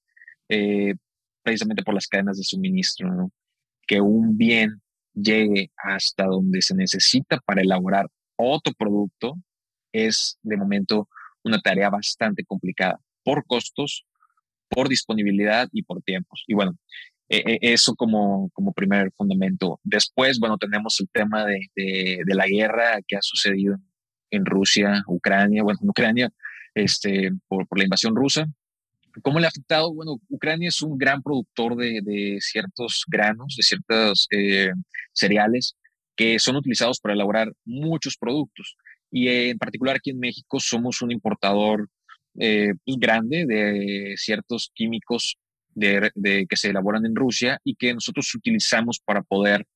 eh, 0.48 0.94
precisamente 1.42 1.82
por 1.82 1.94
las 1.94 2.08
cadenas 2.08 2.38
de 2.38 2.44
suministro, 2.44 3.30
que 3.86 4.00
un 4.00 4.36
bien 4.36 4.82
llegue 5.14 5.70
hasta 5.76 6.24
donde 6.24 6.62
se 6.62 6.74
necesita 6.74 7.38
para 7.44 7.62
elaborar 7.62 8.08
otro 8.36 8.72
producto 8.76 9.34
es 9.92 10.38
de 10.42 10.56
momento 10.56 11.08
una 11.44 11.60
tarea 11.60 11.90
bastante 11.90 12.44
complicada 12.44 12.98
por 13.22 13.46
costos, 13.46 14.06
por 14.68 14.88
disponibilidad 14.88 15.68
y 15.72 15.82
por 15.82 16.02
tiempos. 16.02 16.44
Y 16.46 16.54
bueno, 16.54 16.76
e, 17.32 17.58
e, 17.62 17.72
eso 17.72 17.94
como, 17.94 18.50
como 18.52 18.74
primer 18.74 19.10
fundamento. 19.16 19.80
Después, 19.82 20.38
bueno, 20.38 20.58
tenemos 20.58 21.00
el 21.00 21.08
tema 21.08 21.46
de, 21.46 21.70
de, 21.74 22.34
la 22.34 22.46
guerra 22.46 23.00
que 23.06 23.16
ha 23.16 23.22
sucedido 23.22 23.78
en 24.30 24.44
Rusia, 24.44 25.02
Ucrania, 25.06 25.62
bueno, 25.62 25.78
en 25.82 25.88
Ucrania, 25.88 26.32
este, 26.74 27.32
por, 27.48 27.66
por 27.66 27.78
la 27.78 27.84
invasión 27.84 28.14
rusa. 28.14 28.46
¿Cómo 29.22 29.40
le 29.40 29.46
ha 29.46 29.48
afectado? 29.48 29.94
Bueno, 29.94 30.20
Ucrania 30.28 30.68
es 30.68 30.82
un 30.82 30.98
gran 30.98 31.22
productor 31.22 31.74
de, 31.76 32.00
de 32.02 32.38
ciertos 32.40 33.04
granos, 33.08 33.56
de 33.56 33.62
ciertos 33.62 34.26
eh, 34.30 34.72
cereales 35.14 35.74
que 36.14 36.38
son 36.38 36.56
utilizados 36.56 37.00
para 37.00 37.14
elaborar 37.14 37.50
muchos 37.64 38.18
productos. 38.18 38.76
Y 39.10 39.28
en 39.28 39.58
particular 39.58 39.96
aquí 39.96 40.10
en 40.10 40.18
México 40.18 40.60
somos 40.60 41.00
un 41.00 41.10
importador 41.10 41.88
eh, 42.38 42.74
grande 42.86 43.46
de 43.46 44.14
ciertos 44.18 44.70
químicos 44.74 45.38
de, 45.74 46.46
que 46.48 46.56
se 46.56 46.70
elaboran 46.70 47.06
en 47.06 47.14
Rusia 47.14 47.60
y 47.64 47.74
que 47.74 47.94
nosotros 47.94 48.34
utilizamos 48.34 49.00
para 49.00 49.22
poder 49.22 49.66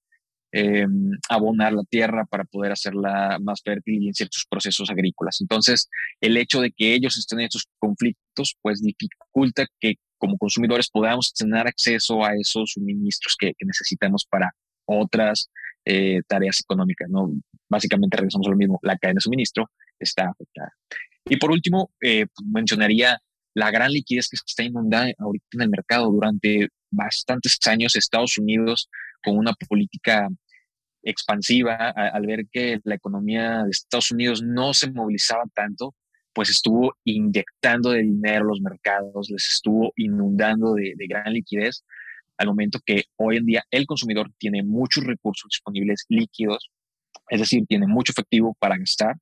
em, 0.52 1.10
abonar 1.28 1.72
la 1.72 1.84
tierra, 1.84 2.24
para 2.24 2.44
poder 2.44 2.72
hacerla 2.72 3.38
más 3.40 3.62
fértil 3.62 4.02
y 4.02 4.08
en 4.08 4.14
ciertos 4.14 4.46
procesos 4.48 4.90
agrícolas. 4.90 5.40
Entonces, 5.40 5.88
el 6.20 6.36
hecho 6.36 6.60
de 6.60 6.72
que 6.72 6.94
ellos 6.94 7.16
estén 7.16 7.40
en 7.40 7.46
estos 7.46 7.66
conflictos, 7.78 8.56
pues 8.62 8.82
dificulta 8.82 9.66
que 9.80 9.96
como 10.18 10.38
consumidores 10.38 10.88
podamos 10.88 11.32
tener 11.32 11.66
acceso 11.66 12.24
a 12.24 12.34
esos 12.34 12.72
suministros 12.72 13.36
que, 13.38 13.52
necesitamos 13.60 14.24
para 14.24 14.54
otras 14.86 15.50
eh, 15.84 16.22
tareas 16.26 16.60
económicas, 16.60 17.08
¿no? 17.10 17.32
Básicamente 17.68 18.16
regresamos 18.16 18.46
a 18.46 18.50
lo 18.50 18.56
mismo, 18.56 18.78
la 18.82 18.96
cadena 18.96 19.18
de 19.18 19.22
suministro 19.22 19.70
está 19.98 20.30
afectada. 20.30 20.72
Y 21.28 21.36
por 21.36 21.50
último, 21.50 21.90
eh, 22.00 22.26
pues, 22.26 22.48
mencionaría 22.48 23.20
la 23.56 23.70
gran 23.70 23.90
liquidez 23.90 24.28
que 24.28 24.36
está 24.36 24.62
inundando 24.64 25.14
ahorita 25.18 25.46
en 25.52 25.62
el 25.62 25.70
mercado. 25.70 26.12
Durante 26.12 26.68
bastantes 26.90 27.58
años, 27.66 27.96
Estados 27.96 28.36
Unidos, 28.36 28.90
con 29.24 29.38
una 29.38 29.54
política 29.66 30.28
expansiva, 31.02 31.74
al 31.90 32.26
ver 32.26 32.46
que 32.52 32.80
la 32.84 32.96
economía 32.96 33.64
de 33.64 33.70
Estados 33.70 34.10
Unidos 34.10 34.42
no 34.42 34.74
se 34.74 34.90
movilizaba 34.90 35.44
tanto, 35.54 35.94
pues 36.34 36.50
estuvo 36.50 36.94
inyectando 37.04 37.92
de 37.92 38.02
dinero 38.02 38.44
los 38.44 38.60
mercados, 38.60 39.30
les 39.30 39.50
estuvo 39.50 39.90
inundando 39.96 40.74
de, 40.74 40.94
gran 41.08 41.32
liquidez, 41.32 41.82
al 42.36 42.48
momento 42.48 42.78
que 42.84 43.04
hoy 43.16 43.38
en 43.38 43.46
día 43.46 43.64
el 43.70 43.86
consumidor 43.86 44.30
tiene 44.36 44.62
muchos 44.62 45.04
recursos 45.04 45.48
disponibles 45.50 46.04
líquidos, 46.10 46.70
es 47.30 47.40
decir, 47.40 47.64
tiene 47.66 47.86
mucho 47.86 48.12
efectivo 48.12 48.54
para 48.60 48.76
gastar 48.76 49.16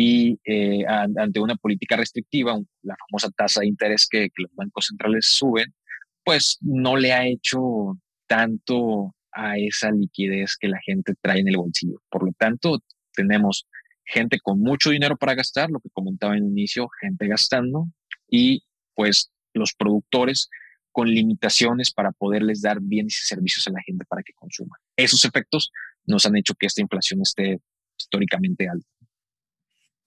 y 0.00 0.38
eh, 0.44 0.84
ante 0.86 1.40
una 1.40 1.56
política 1.56 1.96
restrictiva, 1.96 2.56
la 2.82 2.94
famosa 3.08 3.30
tasa 3.30 3.62
de 3.62 3.66
interés 3.66 4.06
que, 4.08 4.30
que, 4.30 4.42
los 4.44 4.54
bancos 4.54 4.86
centrales 4.86 5.26
suben, 5.26 5.74
pues 6.22 6.56
no 6.60 6.96
le 6.96 7.12
ha 7.12 7.26
hecho 7.26 7.98
tanto 8.28 9.16
a 9.32 9.58
esa 9.58 9.90
liquidez 9.90 10.56
que 10.56 10.68
la 10.68 10.78
gente 10.86 11.14
trae 11.20 11.40
en 11.40 11.48
el 11.48 11.56
bolsillo. 11.56 12.00
Por 12.10 12.24
lo 12.24 12.32
tanto, 12.38 12.78
tenemos 13.12 13.66
gente 14.04 14.38
con 14.38 14.60
mucho 14.60 14.90
dinero 14.90 15.16
para 15.16 15.34
gastar, 15.34 15.68
lo 15.68 15.80
que 15.80 15.90
comentaba 15.92 16.36
en 16.36 16.44
el 16.44 16.50
inicio, 16.50 16.88
gente 17.00 17.26
gastando 17.26 17.88
y 18.30 18.62
pues 18.94 19.32
los 19.52 19.74
productores 19.74 20.48
con 20.92 21.08
limitaciones 21.08 21.92
para 21.92 22.12
poderles 22.12 22.62
dar 22.62 22.78
bienes 22.80 23.20
y 23.20 23.26
servicios 23.26 23.66
a 23.66 23.72
la 23.72 23.82
gente 23.82 24.04
para 24.04 24.22
que 24.22 24.32
consuma. 24.34 24.76
Esos 24.96 25.24
efectos 25.24 25.72
nos 26.06 26.24
han 26.24 26.36
hecho 26.36 26.54
que 26.54 26.66
esta 26.66 26.82
inflación 26.82 27.20
esté 27.20 27.58
históricamente 27.98 28.68
alta. 28.68 28.86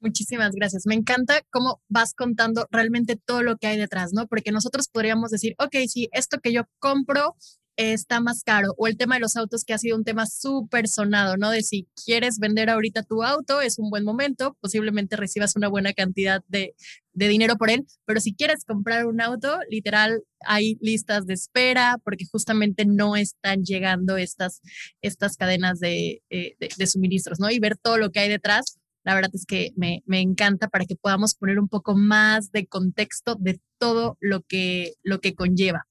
Muchísimas 0.01 0.51
gracias. 0.55 0.88
Me 0.88 0.96
encanta 0.96 1.41
cómo 1.51 1.79
vas 1.88 2.15
contando 2.15 2.67
realmente 2.72 3.15
todo 3.15 3.43
lo 3.43 3.58
que 3.58 3.67
hay 3.67 3.77
detrás, 3.77 4.13
¿no? 4.13 4.27
Porque 4.27 4.51
nosotros 4.51 4.88
podríamos 4.89 5.29
decir, 5.29 5.53
ok, 5.60 5.75
sí, 5.88 6.10
esto 6.12 6.39
que 6.39 6.51
yo 6.51 6.63
compro 6.79 7.36
está 7.77 8.20
más 8.20 8.43
caro. 8.43 8.74
O 8.77 8.88
el 8.88 8.98
tema 8.98 9.15
de 9.15 9.22
los 9.22 9.38
autos, 9.38 9.63
que 9.63 9.74
ha 9.74 9.77
sido 9.77 9.98
un 9.98 10.03
tema 10.03 10.25
súper 10.25 10.88
sonado, 10.88 11.38
¿no? 11.38 11.51
De 11.51 11.62
si 11.63 11.88
quieres 12.03 12.39
vender 12.39 12.70
ahorita 12.70 13.03
tu 13.03 13.24
auto, 13.24 13.62
es 13.62 13.79
un 13.79 13.89
buen 13.89 14.03
momento, 14.03 14.58
posiblemente 14.60 15.15
recibas 15.15 15.55
una 15.55 15.67
buena 15.67 15.93
cantidad 15.93 16.43
de, 16.48 16.74
dinero 17.13 17.58
por 17.58 17.70
él, 17.70 17.86
pero 18.05 18.20
si 18.22 18.34
quieres 18.34 18.63
comprar 18.65 19.05
un 19.05 19.22
auto, 19.22 19.60
literal, 19.70 20.24
hay 20.39 20.77
listas 20.81 21.25
de 21.27 21.34
espera 21.34 21.98
porque 22.03 22.25
justamente 22.31 22.86
no 22.86 23.15
están 23.15 23.63
llegando 23.63 24.17
estas, 24.17 24.62
estas 25.01 25.36
cadenas 25.38 25.79
de, 25.79 26.24
eh, 26.29 26.55
de, 26.60 26.88
suministros, 26.88 27.39
¿no? 27.39 27.51
Y 27.51 27.60
ver 27.60 27.77
todo 27.77 27.98
lo 27.98 28.12
que 28.12 28.22
hay 28.22 28.29
detrás. 28.29 28.80
La 29.03 29.15
verdad 29.15 29.31
es 29.34 29.46
que 29.46 29.72
me, 29.75 30.03
me, 30.05 30.20
encanta 30.20 30.67
para 30.67 30.86
que 30.86 30.96
podamos 30.96 31.34
poner 31.34 31.60
un 31.60 31.67
poco 31.67 31.96
más 31.96 32.51
de 32.51 32.67
contexto 32.67 33.36
de 33.36 33.60
todo 33.79 34.17
lo 34.20 34.41
que, 34.41 34.93
lo 35.03 35.20
que 35.20 35.34
conlleva. 35.34 35.88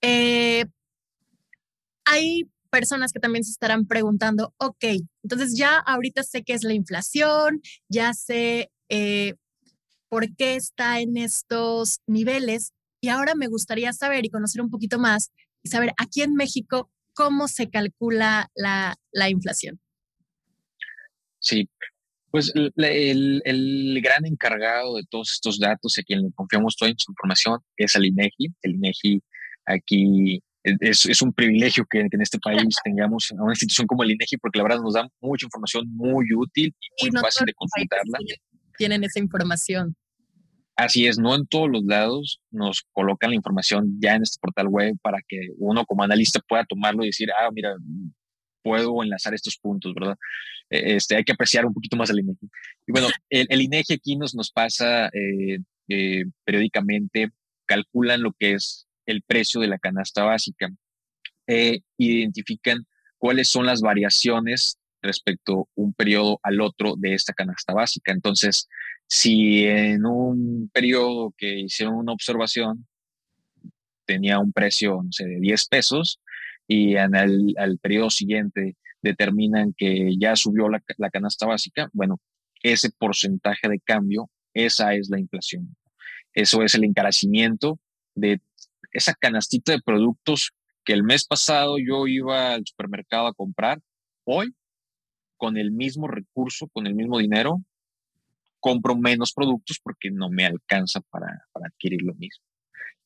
Eh, 0.00 0.64
hay 2.04 2.50
personas 2.70 3.12
que 3.12 3.20
también 3.20 3.44
se 3.44 3.50
estarán 3.50 3.86
preguntando, 3.86 4.54
ok, 4.56 4.84
entonces 5.22 5.56
ya 5.56 5.76
ahorita 5.78 6.22
sé 6.22 6.42
qué 6.42 6.54
es 6.54 6.64
la 6.64 6.72
inflación, 6.72 7.60
ya 7.88 8.14
sé 8.14 8.70
eh, 8.88 9.34
por 10.08 10.34
qué 10.34 10.56
está 10.56 11.00
en 11.00 11.16
estos 11.16 12.00
niveles 12.06 12.72
y 13.00 13.08
ahora 13.08 13.34
me 13.34 13.48
gustaría 13.48 13.92
saber 13.92 14.24
y 14.24 14.30
conocer 14.30 14.62
un 14.62 14.70
poquito 14.70 14.98
más 14.98 15.30
y 15.62 15.68
saber 15.68 15.92
aquí 15.98 16.22
en 16.22 16.34
México 16.34 16.90
cómo 17.14 17.46
se 17.48 17.68
calcula 17.68 18.50
la, 18.54 18.96
inflación. 19.28 19.80
Sí, 21.40 21.68
pues 22.32 22.50
el, 22.54 23.42
el, 23.44 24.00
gran 24.02 24.24
encargado 24.24 24.96
de 24.96 25.04
todos 25.08 25.32
estos 25.32 25.60
datos, 25.60 25.98
a 25.98 26.02
quien 26.02 26.22
le 26.22 26.32
confiamos 26.32 26.76
toda 26.76 26.90
esta 26.90 27.04
información, 27.06 27.60
es 27.76 27.94
el 27.94 28.06
INEGI. 28.06 28.48
El 28.62 28.74
INEGI 28.76 29.22
aquí 29.66 30.42
es, 30.64 31.04
es, 31.04 31.20
un 31.20 31.34
privilegio 31.34 31.84
que, 31.88 32.00
en 32.00 32.20
este 32.22 32.38
país 32.38 32.58
tengamos 32.84 33.30
una 33.32 33.52
institución 33.52 33.86
como 33.86 34.02
el 34.02 34.12
INEGI 34.12 34.38
porque 34.38 34.58
la 34.58 34.64
verdad 34.64 34.80
nos 34.80 34.94
da 34.94 35.06
mucha 35.20 35.44
información 35.44 35.84
muy 35.94 36.26
útil 36.34 36.74
y 36.96 37.10
muy 37.10 37.20
fácil 37.20 37.44
de 37.44 37.52
consultarla. 37.52 38.18
Tienen 38.78 39.04
esa 39.04 39.18
información. 39.18 39.94
Así 40.74 41.06
es, 41.06 41.18
no 41.18 41.34
en 41.34 41.46
todos 41.46 41.68
los 41.68 41.84
lados 41.84 42.40
nos 42.50 42.82
colocan 42.92 43.30
la 43.30 43.36
información 43.36 43.98
ya 44.00 44.14
en 44.14 44.22
este 44.22 44.38
portal 44.40 44.68
web 44.68 44.94
para 45.02 45.18
que 45.28 45.48
uno 45.58 45.84
como 45.84 46.02
analista 46.02 46.40
pueda 46.48 46.64
tomarlo 46.64 47.02
y 47.02 47.08
decir, 47.08 47.28
ah, 47.38 47.50
mira, 47.52 47.76
puedo 48.62 49.02
enlazar 49.02 49.34
estos 49.34 49.58
puntos, 49.58 49.92
¿verdad? 49.94 50.16
E, 50.72 50.96
este, 50.96 51.16
hay 51.16 51.24
que 51.24 51.32
apreciar 51.32 51.66
un 51.66 51.74
poquito 51.74 51.96
más 51.96 52.10
el 52.10 52.20
INEGI. 52.20 52.48
Y 52.86 52.92
bueno, 52.92 53.08
el, 53.30 53.46
el 53.50 53.60
INEGI 53.60 53.94
aquí 53.94 54.16
nos, 54.16 54.50
pasa 54.50 55.08
eh, 55.08 55.58
eh, 55.88 56.24
periódicamente, 56.44 57.30
calculan 57.66 58.22
lo 58.22 58.32
que 58.32 58.54
es 58.54 58.86
el 59.06 59.22
precio 59.22 59.60
de 59.60 59.68
la 59.68 59.78
canasta 59.78 60.24
básica. 60.24 60.70
e 61.46 61.80
identifican 61.98 62.86
cuáles 63.18 63.48
son 63.48 63.66
las 63.66 63.80
variaciones 63.82 64.78
respecto 65.02 65.68
un 65.74 65.92
periodo 65.92 66.40
al 66.42 66.60
otro 66.60 66.94
de 66.96 67.14
esta 67.14 67.32
canasta 67.32 67.74
básica. 67.74 68.12
Entonces, 68.12 68.68
si 69.08 69.64
en 69.66 70.06
un 70.06 70.70
periodo 70.72 71.34
que 71.36 71.60
hicieron 71.60 71.96
una 71.96 72.12
observación 72.12 72.86
tenía 74.06 74.38
un 74.38 74.52
precio, 74.52 75.02
no 75.02 75.12
sé, 75.12 75.26
de 75.26 75.40
10 75.40 75.68
pesos 75.68 76.20
y 76.66 76.96
en 76.96 77.14
el 77.14 77.54
al 77.58 77.78
periodo 77.78 78.10
siguiente 78.10 78.76
determinan 79.02 79.74
que 79.76 80.16
ya 80.18 80.36
subió 80.36 80.68
la, 80.68 80.82
la 80.96 81.10
canasta 81.10 81.46
básica, 81.46 81.90
bueno, 81.92 82.20
ese 82.62 82.90
porcentaje 82.90 83.68
de 83.68 83.80
cambio, 83.80 84.30
esa 84.54 84.94
es 84.94 85.10
la 85.10 85.18
inflación. 85.18 85.76
Eso 86.32 86.62
es 86.62 86.74
el 86.74 86.84
encarecimiento 86.84 87.78
de 88.14 88.40
esa 88.92 89.14
canastita 89.14 89.72
de 89.72 89.82
productos 89.82 90.52
que 90.84 90.92
el 90.92 91.02
mes 91.02 91.24
pasado 91.26 91.76
yo 91.78 92.06
iba 92.06 92.54
al 92.54 92.64
supermercado 92.66 93.26
a 93.26 93.34
comprar, 93.34 93.80
hoy 94.24 94.54
con 95.36 95.56
el 95.56 95.72
mismo 95.72 96.08
recurso, 96.08 96.68
con 96.68 96.86
el 96.86 96.94
mismo 96.94 97.18
dinero, 97.18 97.62
compro 98.60 98.96
menos 98.96 99.32
productos 99.32 99.80
porque 99.82 100.10
no 100.10 100.30
me 100.30 100.46
alcanza 100.46 101.00
para, 101.00 101.46
adquirir 101.54 102.02
lo 102.02 102.14
mismo. 102.14 102.44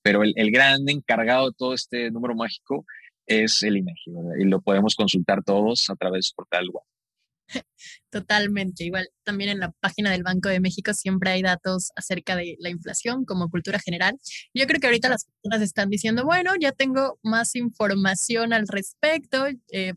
Pero 0.03 0.23
el, 0.23 0.35
el, 0.37 0.51
gran 0.51 0.89
encargado 0.89 1.47
de 1.49 1.57
todo 1.57 1.75
este 1.75 2.11
número 2.11 2.35
mágico 2.35 2.85
es 3.27 3.63
el 3.63 3.79
INEGI, 3.79 4.13
y 4.41 4.45
lo 4.45 4.61
podemos 4.61 4.95
consultar 4.95 5.43
todos 5.45 5.91
a 5.91 5.97
través 5.97 6.27
del 6.27 6.35
portal 6.37 6.69
web. 6.71 6.85
Totalmente. 8.11 8.85
Igual 8.85 9.09
también 9.25 9.51
en 9.51 9.61
la 9.61 9.73
página 9.81 10.11
del 10.11 10.23
Banco 10.23 10.49
de 10.49 10.61
México 10.61 10.93
siempre 10.95 11.31
hay 11.31 11.43
datos 11.43 11.91
acerca 11.97 12.37
de 12.37 12.57
la 12.61 12.71
inflación 12.71 13.25
como 13.25 13.51
cultura 13.51 13.79
general. 13.79 14.19
Yo 14.55 14.67
creo 14.67 14.81
que 14.81 14.87
ahorita 14.87 15.09
las 15.09 15.27
personas 15.27 15.63
están 15.63 15.91
diciendo, 15.91 16.25
bueno, 16.25 16.53
ya 16.59 16.73
tengo 16.73 17.19
más 17.23 17.55
información 17.55 18.53
al 18.53 18.67
respecto, 18.69 19.47
eh, 19.73 19.95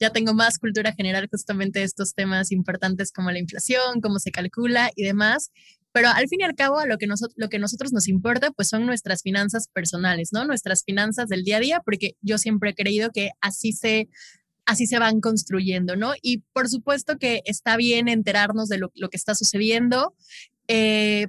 ya 0.00 0.10
tengo 0.10 0.34
más 0.34 0.58
cultura 0.58 0.92
general 0.92 1.28
justamente 1.30 1.78
de 1.80 1.84
estos 1.84 2.14
temas 2.14 2.52
importantes 2.52 3.12
como 3.12 3.30
la 3.30 3.38
inflación, 3.38 4.00
cómo 4.00 4.18
se 4.18 4.32
calcula 4.32 4.90
y 4.96 5.04
demás. 5.04 5.50
Pero 5.92 6.08
al 6.08 6.28
fin 6.28 6.40
y 6.40 6.44
al 6.44 6.54
cabo, 6.54 6.84
lo 6.86 6.98
que, 6.98 7.06
lo 7.36 7.48
que 7.48 7.58
nosotros 7.58 7.92
nos 7.92 8.08
importa, 8.08 8.50
pues 8.50 8.68
son 8.68 8.86
nuestras 8.86 9.22
finanzas 9.22 9.68
personales, 9.68 10.30
¿no? 10.32 10.44
Nuestras 10.44 10.84
finanzas 10.84 11.28
del 11.28 11.44
día 11.44 11.58
a 11.58 11.60
día, 11.60 11.80
porque 11.84 12.16
yo 12.20 12.38
siempre 12.38 12.70
he 12.70 12.74
creído 12.74 13.10
que 13.10 13.30
así 13.40 13.72
se 13.72 14.08
así 14.64 14.86
se 14.86 14.98
van 14.98 15.20
construyendo, 15.20 15.96
¿no? 15.96 16.12
Y 16.22 16.38
por 16.52 16.68
supuesto 16.68 17.18
que 17.18 17.42
está 17.44 17.76
bien 17.76 18.08
enterarnos 18.08 18.68
de 18.68 18.78
lo, 18.78 18.90
que 18.90 19.16
está 19.16 19.34
sucediendo, 19.34 20.14
eh, 20.68 21.28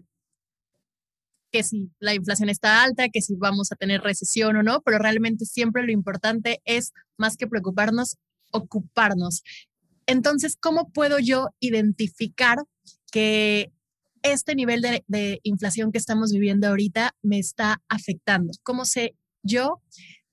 que 1.51 1.63
si 1.63 1.89
la 1.99 2.13
inflación 2.13 2.49
está 2.49 2.83
alta, 2.83 3.09
que 3.09 3.21
si 3.21 3.35
vamos 3.35 3.71
a 3.71 3.75
tener 3.75 4.01
recesión 4.01 4.55
o 4.55 4.63
no, 4.63 4.81
pero 4.81 4.97
realmente 4.97 5.45
siempre 5.45 5.83
lo 5.83 5.91
importante 5.91 6.61
es, 6.65 6.93
más 7.17 7.37
que 7.37 7.47
preocuparnos, 7.47 8.17
ocuparnos. 8.51 9.43
Entonces, 10.05 10.57
¿cómo 10.59 10.89
puedo 10.91 11.19
yo 11.19 11.49
identificar 11.59 12.57
que 13.11 13.71
este 14.23 14.55
nivel 14.55 14.81
de, 14.81 15.03
de 15.07 15.39
inflación 15.43 15.91
que 15.91 15.97
estamos 15.99 16.31
viviendo 16.31 16.67
ahorita 16.67 17.15
me 17.21 17.39
está 17.39 17.81
afectando? 17.87 18.53
¿Cómo 18.63 18.85
sé 18.85 19.15
yo 19.43 19.81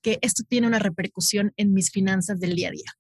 que 0.03 0.19
esto 0.23 0.43
tiene 0.49 0.67
una 0.67 0.79
repercusión 0.79 1.53
en 1.57 1.73
mis 1.73 1.91
finanzas 1.91 2.41
del 2.41 2.55
día 2.55 2.69
a 2.69 2.73
día. 2.73 2.93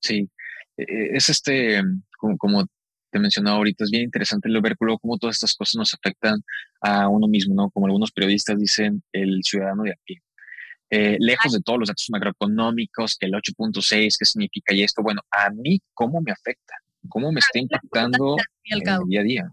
Sí, 0.00 0.30
e, 0.76 0.82
e, 0.82 1.16
es 1.16 1.28
este, 1.28 1.82
como, 2.16 2.66
te 3.10 3.18
mencionaba 3.18 3.58
ahorita, 3.58 3.84
es 3.84 3.90
bien 3.90 4.04
interesante 4.04 4.48
el 4.48 4.60
ver 4.60 4.76
cómo 4.76 5.18
todas 5.18 5.36
estas 5.36 5.54
cosas 5.54 5.76
nos 5.76 5.94
afectan 5.94 6.42
a 6.80 7.08
uno 7.08 7.26
mismo, 7.26 7.54
¿no? 7.54 7.70
Como 7.70 7.86
algunos 7.86 8.12
periodistas 8.12 8.58
dicen, 8.58 9.02
el 9.12 9.40
ciudadano 9.42 9.82
de 9.82 9.92
a 9.92 9.96
pie. 10.04 10.22
Eh, 10.92 11.16
lejos 11.20 11.52
de 11.52 11.60
todos 11.60 11.78
los 11.78 11.88
datos 11.88 12.08
macroeconómicos, 12.10 13.16
que 13.16 13.26
el 13.26 13.32
8.6, 13.32 14.16
qué 14.18 14.24
significa 14.24 14.74
y 14.74 14.82
esto, 14.82 15.02
bueno, 15.02 15.22
a 15.30 15.50
mí, 15.50 15.80
¿cómo 15.92 16.20
me 16.20 16.32
afecta? 16.32 16.74
¿Cómo 17.08 17.32
me 17.32 17.40
está 17.40 17.58
impactando 17.58 18.36
el 18.64 18.80
día 19.08 19.20
a 19.20 19.24
día? 19.24 19.52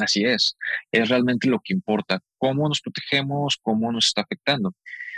Así 0.00 0.24
es, 0.24 0.56
es 0.90 1.08
realmente 1.08 1.48
lo 1.48 1.60
que 1.60 1.72
importa, 1.72 2.20
cómo 2.36 2.68
nos 2.68 2.80
protegemos, 2.80 3.58
cómo 3.62 3.92
nos 3.92 4.06
está 4.06 4.22
afectando. 4.22 4.74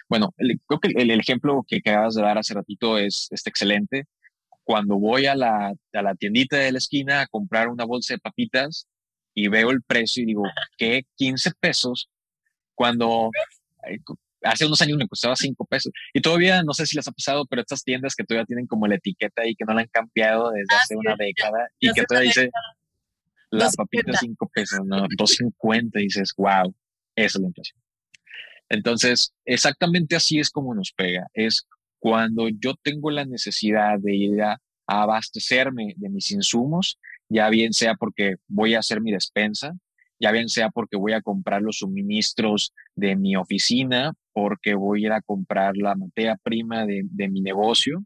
Bueno, 0.08 0.34
creo 0.36 0.80
que 0.80 0.90
el, 0.94 1.10
ejemplo 1.10 1.64
que 1.66 1.76
acabas 1.76 2.14
de 2.14 2.22
dar 2.22 2.38
hace 2.38 2.54
ratito 2.54 2.98
es, 2.98 3.28
es 3.30 3.46
excelente. 3.46 4.04
Cuando 4.64 4.98
voy 4.98 5.26
a 5.26 5.34
la, 5.34 5.72
a 5.92 6.02
la 6.02 6.14
tiendita 6.14 6.58
de 6.58 6.72
la 6.72 6.78
esquina 6.78 7.22
a 7.22 7.26
comprar 7.26 7.68
una 7.68 7.84
bolsa 7.84 8.14
de 8.14 8.18
papitas 8.18 8.86
y 9.34 9.48
veo 9.48 9.70
el 9.70 9.82
precio 9.82 10.22
y 10.22 10.26
digo, 10.26 10.44
¿qué? 10.76 11.04
15 11.16 11.52
pesos. 11.58 12.10
Cuando 12.74 13.30
hace 14.46 14.66
unos 14.66 14.80
años 14.82 14.98
me 14.98 15.08
costaba 15.08 15.36
5 15.36 15.64
pesos. 15.66 15.92
Y 16.12 16.20
todavía, 16.20 16.62
no 16.62 16.72
sé 16.72 16.86
si 16.86 16.96
les 16.96 17.06
ha 17.08 17.12
pasado, 17.12 17.46
pero 17.46 17.62
estas 17.62 17.82
tiendas 17.84 18.14
que 18.14 18.24
todavía 18.24 18.46
tienen 18.46 18.66
como 18.66 18.86
la 18.86 18.96
etiqueta 18.96 19.42
ahí 19.42 19.54
que 19.54 19.64
no 19.64 19.74
la 19.74 19.82
han 19.82 19.88
cambiado 19.88 20.50
desde 20.50 20.74
ah, 20.74 20.78
hace 20.82 20.96
una 20.96 21.16
década 21.16 21.68
y 21.78 21.92
que 21.92 22.04
todavía 22.04 22.30
dice 22.30 22.50
la 23.50 23.70
papita 23.70 24.12
5 24.12 24.50
pesos, 24.52 24.80
¿no? 24.84 25.06
2.50 25.06 25.90
y 25.94 26.02
dices, 26.04 26.32
wow, 26.36 26.74
esa 27.14 27.38
es 27.38 27.40
la 27.40 27.46
inflación. 27.46 27.80
Entonces, 28.68 29.32
exactamente 29.44 30.16
así 30.16 30.38
es 30.38 30.50
como 30.50 30.74
nos 30.74 30.92
pega. 30.92 31.28
Es 31.34 31.66
cuando 31.98 32.48
yo 32.48 32.74
tengo 32.74 33.10
la 33.10 33.24
necesidad 33.24 33.98
de 33.98 34.14
ir 34.14 34.42
a, 34.42 34.60
abastecerme 34.86 35.94
de 35.96 36.08
mis 36.08 36.30
insumos, 36.30 36.98
ya 37.28 37.48
bien 37.50 37.72
sea 37.72 37.94
porque 37.94 38.36
voy 38.46 38.74
a 38.74 38.78
hacer 38.78 39.00
mi 39.00 39.10
despensa, 39.10 39.76
ya 40.20 40.30
bien 40.30 40.48
sea 40.48 40.70
porque 40.70 40.96
voy 40.96 41.12
a 41.12 41.22
comprar 41.22 41.60
los 41.62 41.78
suministros 41.78 42.72
de 42.94 43.16
mi 43.16 43.34
oficina, 43.36 44.12
porque 44.36 44.74
voy 44.74 45.04
a 45.04 45.06
ir 45.06 45.12
a 45.12 45.22
comprar 45.22 45.78
la 45.78 45.94
materia 45.94 46.36
prima 46.36 46.84
de, 46.84 47.28
mi 47.30 47.40
negocio 47.40 48.04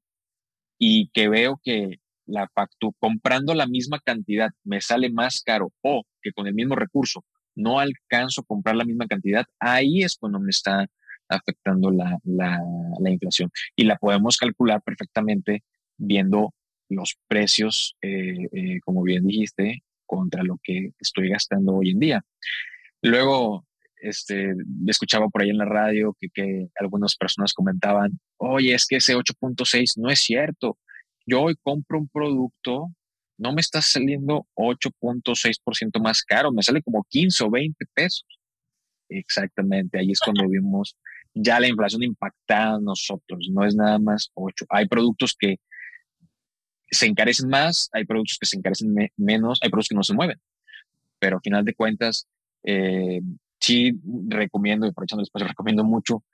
y 0.79 1.09
que 1.09 1.29
veo 1.29 1.61
que 1.61 1.97
la 2.25 2.49
factura, 2.55 2.95
comprando 3.01 3.53
la 3.53 3.67
misma 3.67 3.99
cantidad 3.99 4.51
me 4.63 4.81
sale 4.81 5.11
más 5.11 5.43
caro 5.43 5.73
o 5.83 6.05
que 6.23 6.31
con 6.31 6.47
el 6.47 6.55
mismo 6.55 6.77
recurso 6.77 7.25
no 7.57 7.81
alcanzo 7.81 8.43
a 8.43 8.45
comprar 8.45 8.77
la 8.77 8.85
misma 8.85 9.09
cantidad, 9.09 9.45
ahí 9.59 10.05
es 10.05 10.17
cuando 10.17 10.39
me 10.39 10.51
está 10.51 10.87
afectando 11.29 11.91
la, 11.91 12.17
la, 12.23 13.11
inflación. 13.11 13.51
Y 13.75 13.83
la 13.83 13.97
podemos 13.97 14.37
calcular 14.37 14.83
perfectamente 14.83 15.65
viendo 15.99 16.55
los 16.89 17.17
precios, 17.27 17.97
eh, 18.03 18.47
eh, 18.53 18.79
como 18.85 19.03
bien 19.03 19.27
dijiste, 19.27 19.83
contra 20.07 20.45
lo 20.45 20.61
que 20.63 20.93
estoy 21.01 21.29
gastando 21.29 21.75
hoy 21.75 21.91
en 21.91 21.99
día. 21.99 22.25
Luego, 23.03 23.65
este, 24.01 24.55
escuchaba 24.87 25.29
por 25.29 25.43
ahí 25.43 25.51
en 25.51 25.59
la 25.59 25.65
radio 25.65 26.17
que, 26.19 26.29
que 26.33 26.69
algunas 26.79 27.17
personas 27.17 27.53
comentaban, 27.53 28.19
oye, 28.39 28.75
es 28.75 28.87
que 28.87 28.97
ese 28.97 29.17
8.6 29.17 29.99
no 29.99 30.11
es 30.11 30.21
cierto. 30.21 30.79
Yo 31.27 31.43
hoy 31.43 31.57
compro 31.63 31.99
un 31.99 32.09
producto 32.09 32.91
no 33.41 33.55
me 33.55 33.63
está 33.63 33.81
saliendo 33.81 34.47
8.6% 34.55 36.01
más 36.03 36.23
caro, 36.23 36.53
me 36.53 36.63
sale 36.63 36.83
como 36.83 37.05
15 37.09 37.45
o 37.45 37.51
20 37.51 37.87
pesos. 37.95 38.27
Exactamente, 39.09 39.99
ahí 39.99 40.13
es 40.13 40.21
cuando 40.21 40.47
vimos 40.49 40.97
ya 41.33 41.59
la 41.59 41.69
inflación 41.69 42.03
impactada 42.03 42.77
a 42.77 42.81
nosotros, 42.81 43.49
no 43.51 43.65
es 43.65 43.75
nada 43.75 43.99
más 43.99 44.31
8. 44.35 44.67
Hay 44.69 44.87
productos 44.89 45.35
que 45.39 45.57
se 46.91 47.07
encarecen 47.07 47.49
más, 47.49 47.89
hay 47.93 48.05
productos 48.05 48.37
que 48.39 48.47
se 48.47 48.57
encarecen 48.57 48.95
menos, 49.17 49.59
hay 49.63 49.71
productos 49.71 49.89
que 49.89 49.95
no 49.95 50.03
se 50.03 50.15
mueven, 50.15 50.39
pero 51.19 51.37
al 51.37 51.43
final 51.43 51.65
de 51.65 51.75
cuentas, 51.75 52.29
eh, 52.65 53.23
sí 53.61 53.93
recomiendo, 54.29 54.87
y 54.87 54.91
aprovechando 54.91 55.21
el 55.21 55.25
espacio, 55.25 55.49
recomiendo 55.49 55.85
mucho 55.85 56.25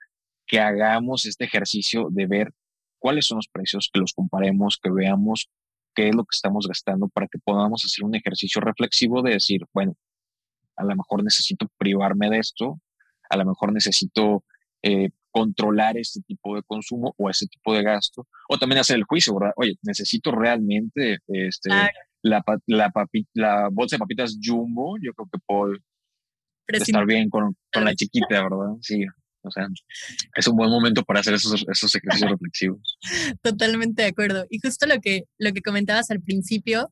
que 0.45 0.59
hagamos 0.59 1.25
este 1.25 1.45
ejercicio 1.45 2.07
de 2.09 2.25
ver 2.25 2.53
cuáles 2.99 3.25
son 3.25 3.37
los 3.37 3.47
precios, 3.47 3.89
que 3.91 3.99
los 3.99 4.13
comparemos, 4.13 4.79
que 4.81 4.89
veamos 4.89 5.49
qué 5.93 6.09
es 6.09 6.15
lo 6.15 6.23
que 6.23 6.35
estamos 6.35 6.67
gastando 6.67 7.09
para 7.09 7.27
que 7.27 7.39
podamos 7.39 7.83
hacer 7.83 8.05
un 8.05 8.15
ejercicio 8.15 8.61
reflexivo 8.61 9.21
de 9.21 9.31
decir, 9.31 9.65
bueno, 9.73 9.95
a 10.75 10.83
lo 10.83 10.95
mejor 10.95 11.23
necesito 11.23 11.67
privarme 11.77 12.29
de 12.29 12.39
esto, 12.39 12.79
a 13.29 13.37
lo 13.37 13.45
mejor 13.45 13.73
necesito 13.73 14.43
eh, 14.81 15.09
controlar 15.31 15.97
este 15.97 16.21
tipo 16.21 16.55
de 16.55 16.63
consumo 16.63 17.13
o 17.17 17.29
ese 17.29 17.47
tipo 17.47 17.73
de 17.73 17.83
gasto, 17.83 18.27
o 18.47 18.57
también 18.57 18.79
hacer 18.79 18.95
el 18.95 19.03
juicio, 19.03 19.35
¿verdad? 19.35 19.53
Oye, 19.57 19.75
necesito 19.81 20.31
realmente 20.31 21.19
este, 21.27 21.69
la, 22.21 22.43
la, 22.67 22.91
la, 23.33 23.69
bolsa 23.71 23.95
de 23.95 23.99
papitas 23.99 24.37
jumbo, 24.41 24.97
yo 25.01 25.13
creo 25.13 25.29
que 25.31 25.39
puedo 25.45 25.73
estar 26.67 27.05
bien 27.05 27.29
con, 27.29 27.55
con 27.73 27.85
la 27.85 27.95
chiquita, 27.95 28.43
¿verdad? 28.43 28.75
Sí. 28.81 29.05
O 29.41 29.51
sea, 29.51 29.67
es 30.35 30.47
un 30.47 30.57
buen 30.57 30.69
momento 30.69 31.03
para 31.03 31.21
hacer 31.21 31.33
esos, 31.33 31.65
esos 31.71 31.95
ejercicios 31.95 32.31
reflexivos. 32.31 32.97
Totalmente 33.41 34.01
de 34.01 34.09
acuerdo. 34.09 34.45
Y 34.49 34.59
justo 34.59 34.85
lo 34.85 34.99
que, 34.99 35.23
lo 35.37 35.53
que 35.53 35.61
comentabas 35.61 36.11
al 36.11 36.21
principio, 36.21 36.91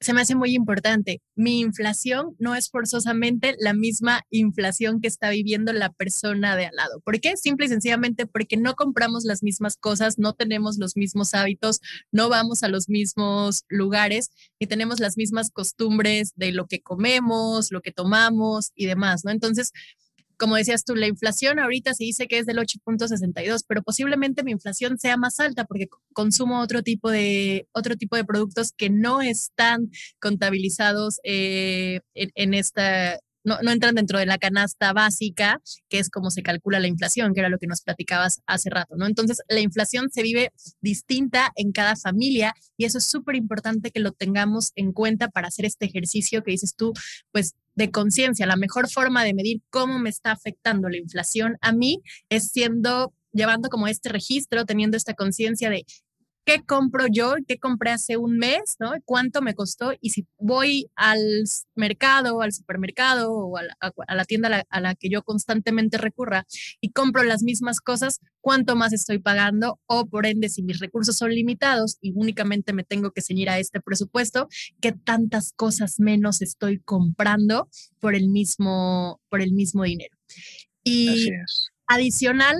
se 0.00 0.12
me 0.12 0.20
hace 0.20 0.34
muy 0.34 0.54
importante. 0.54 1.22
Mi 1.34 1.60
inflación 1.60 2.34
no 2.38 2.54
es 2.54 2.68
forzosamente 2.68 3.54
la 3.58 3.72
misma 3.72 4.22
inflación 4.30 5.00
que 5.00 5.08
está 5.08 5.30
viviendo 5.30 5.72
la 5.72 5.92
persona 5.92 6.56
de 6.56 6.66
al 6.66 6.76
lado. 6.76 7.00
¿Por 7.00 7.20
qué? 7.20 7.36
Simple 7.36 7.66
y 7.66 7.68
sencillamente 7.68 8.26
porque 8.26 8.56
no 8.56 8.74
compramos 8.74 9.24
las 9.24 9.42
mismas 9.42 9.76
cosas, 9.76 10.18
no 10.18 10.34
tenemos 10.34 10.78
los 10.78 10.96
mismos 10.96 11.34
hábitos, 11.34 11.80
no 12.12 12.28
vamos 12.28 12.62
a 12.62 12.68
los 12.68 12.88
mismos 12.88 13.64
lugares 13.68 14.30
y 14.58 14.66
tenemos 14.66 15.00
las 15.00 15.16
mismas 15.16 15.50
costumbres 15.50 16.32
de 16.36 16.52
lo 16.52 16.66
que 16.66 16.82
comemos, 16.82 17.70
lo 17.70 17.80
que 17.80 17.92
tomamos 17.92 18.72
y 18.74 18.86
demás, 18.86 19.24
¿no? 19.24 19.30
Entonces, 19.30 19.72
como 20.38 20.56
decías 20.56 20.84
tú, 20.84 20.94
la 20.94 21.06
inflación 21.06 21.58
ahorita 21.58 21.94
se 21.94 22.04
dice 22.04 22.26
que 22.26 22.38
es 22.38 22.46
del 22.46 22.58
8.62, 22.58 23.64
pero 23.66 23.82
posiblemente 23.82 24.42
mi 24.42 24.52
inflación 24.52 24.98
sea 24.98 25.16
más 25.16 25.40
alta 25.40 25.64
porque 25.64 25.88
consumo 26.12 26.60
otro 26.60 26.82
tipo 26.82 27.10
de, 27.10 27.68
otro 27.72 27.96
tipo 27.96 28.16
de 28.16 28.24
productos 28.24 28.72
que 28.72 28.90
no 28.90 29.22
están 29.22 29.90
contabilizados 30.20 31.20
eh, 31.24 32.00
en, 32.14 32.54
esta, 32.54 33.18
no, 33.44 33.60
no, 33.62 33.70
entran 33.70 33.94
dentro 33.94 34.18
de 34.18 34.26
la 34.26 34.38
canasta 34.38 34.92
básica, 34.92 35.60
que 35.88 35.98
es 35.98 36.10
como 36.10 36.30
se 36.30 36.42
calcula 36.42 36.80
la 36.80 36.88
inflación, 36.88 37.34
que 37.34 37.40
era 37.40 37.48
lo 37.48 37.58
que 37.58 37.66
nos 37.66 37.82
platicabas 37.82 38.40
hace 38.46 38.70
rato, 38.70 38.96
¿no? 38.96 39.06
Entonces, 39.06 39.40
la 39.48 39.60
inflación 39.60 40.10
se 40.10 40.22
vive 40.22 40.52
distinta 40.80 41.52
en 41.56 41.72
cada 41.72 41.96
familia 41.96 42.54
y 42.76 42.86
eso 42.86 42.98
es 42.98 43.04
súper 43.04 43.36
importante 43.36 43.90
que 43.90 44.00
lo 44.00 44.12
tengamos 44.12 44.72
en 44.74 44.92
cuenta 44.92 45.28
para 45.28 45.48
hacer 45.48 45.64
este 45.66 45.86
ejercicio 45.86 46.42
que 46.42 46.52
dices 46.52 46.74
tú, 46.74 46.92
pues 47.32 47.54
de 47.74 47.90
conciencia. 47.90 48.46
La 48.46 48.56
mejor 48.56 48.88
forma 48.88 49.24
de 49.24 49.34
medir 49.34 49.60
cómo 49.70 49.98
me 49.98 50.10
está 50.10 50.32
afectando 50.32 50.88
la 50.88 50.96
inflación 50.96 51.56
a 51.60 51.72
mí 51.72 52.02
es 52.28 52.50
siendo 52.50 53.12
llevando 53.34 53.68
como 53.68 53.88
este 53.88 54.08
registro, 54.08 54.64
teniendo 54.64 54.96
esta 54.96 55.14
conciencia 55.14 55.68
de 55.68 55.84
qué 56.44 56.62
compro 56.62 57.06
yo, 57.10 57.34
qué 57.46 57.58
compré 57.58 57.90
hace 57.90 58.16
un 58.16 58.36
mes, 58.36 58.76
¿no? 58.78 58.92
¿Cuánto 59.04 59.40
me 59.42 59.54
costó? 59.54 59.92
Y 60.00 60.10
si 60.10 60.26
voy 60.38 60.90
al 60.94 61.20
mercado, 61.74 62.42
al 62.42 62.52
supermercado 62.52 63.32
o 63.32 63.56
a 63.56 64.14
la, 64.14 64.24
tienda 64.24 64.64
a 64.68 64.80
la, 64.80 64.94
que 64.94 65.08
yo 65.08 65.22
constantemente 65.22 65.98
recurra 65.98 66.46
y 66.80 66.90
compro 66.90 67.22
las 67.22 67.42
mismas 67.42 67.80
cosas, 67.80 68.20
¿cuánto 68.40 68.76
más 68.76 68.92
estoy 68.92 69.18
pagando? 69.18 69.80
O 69.86 70.06
por 70.06 70.26
ende, 70.26 70.48
si 70.48 70.62
mis 70.62 70.80
recursos 70.80 71.16
son 71.16 71.30
limitados 71.30 71.96
y 72.00 72.12
únicamente 72.14 72.72
me 72.72 72.84
tengo 72.84 73.10
que 73.10 73.22
ceñir 73.22 73.48
a 73.48 73.58
este 73.58 73.80
presupuesto, 73.80 74.48
¿qué 74.80 74.92
tantas 74.92 75.52
cosas 75.52 75.98
menos 75.98 76.42
estoy 76.42 76.78
comprando 76.80 77.68
por 78.00 78.14
el 78.14 78.28
mismo, 78.28 79.20
por 79.30 79.40
el 79.40 79.52
mismo 79.52 79.84
dinero? 79.84 80.16
Y 80.82 81.30
adicional, 81.86 82.56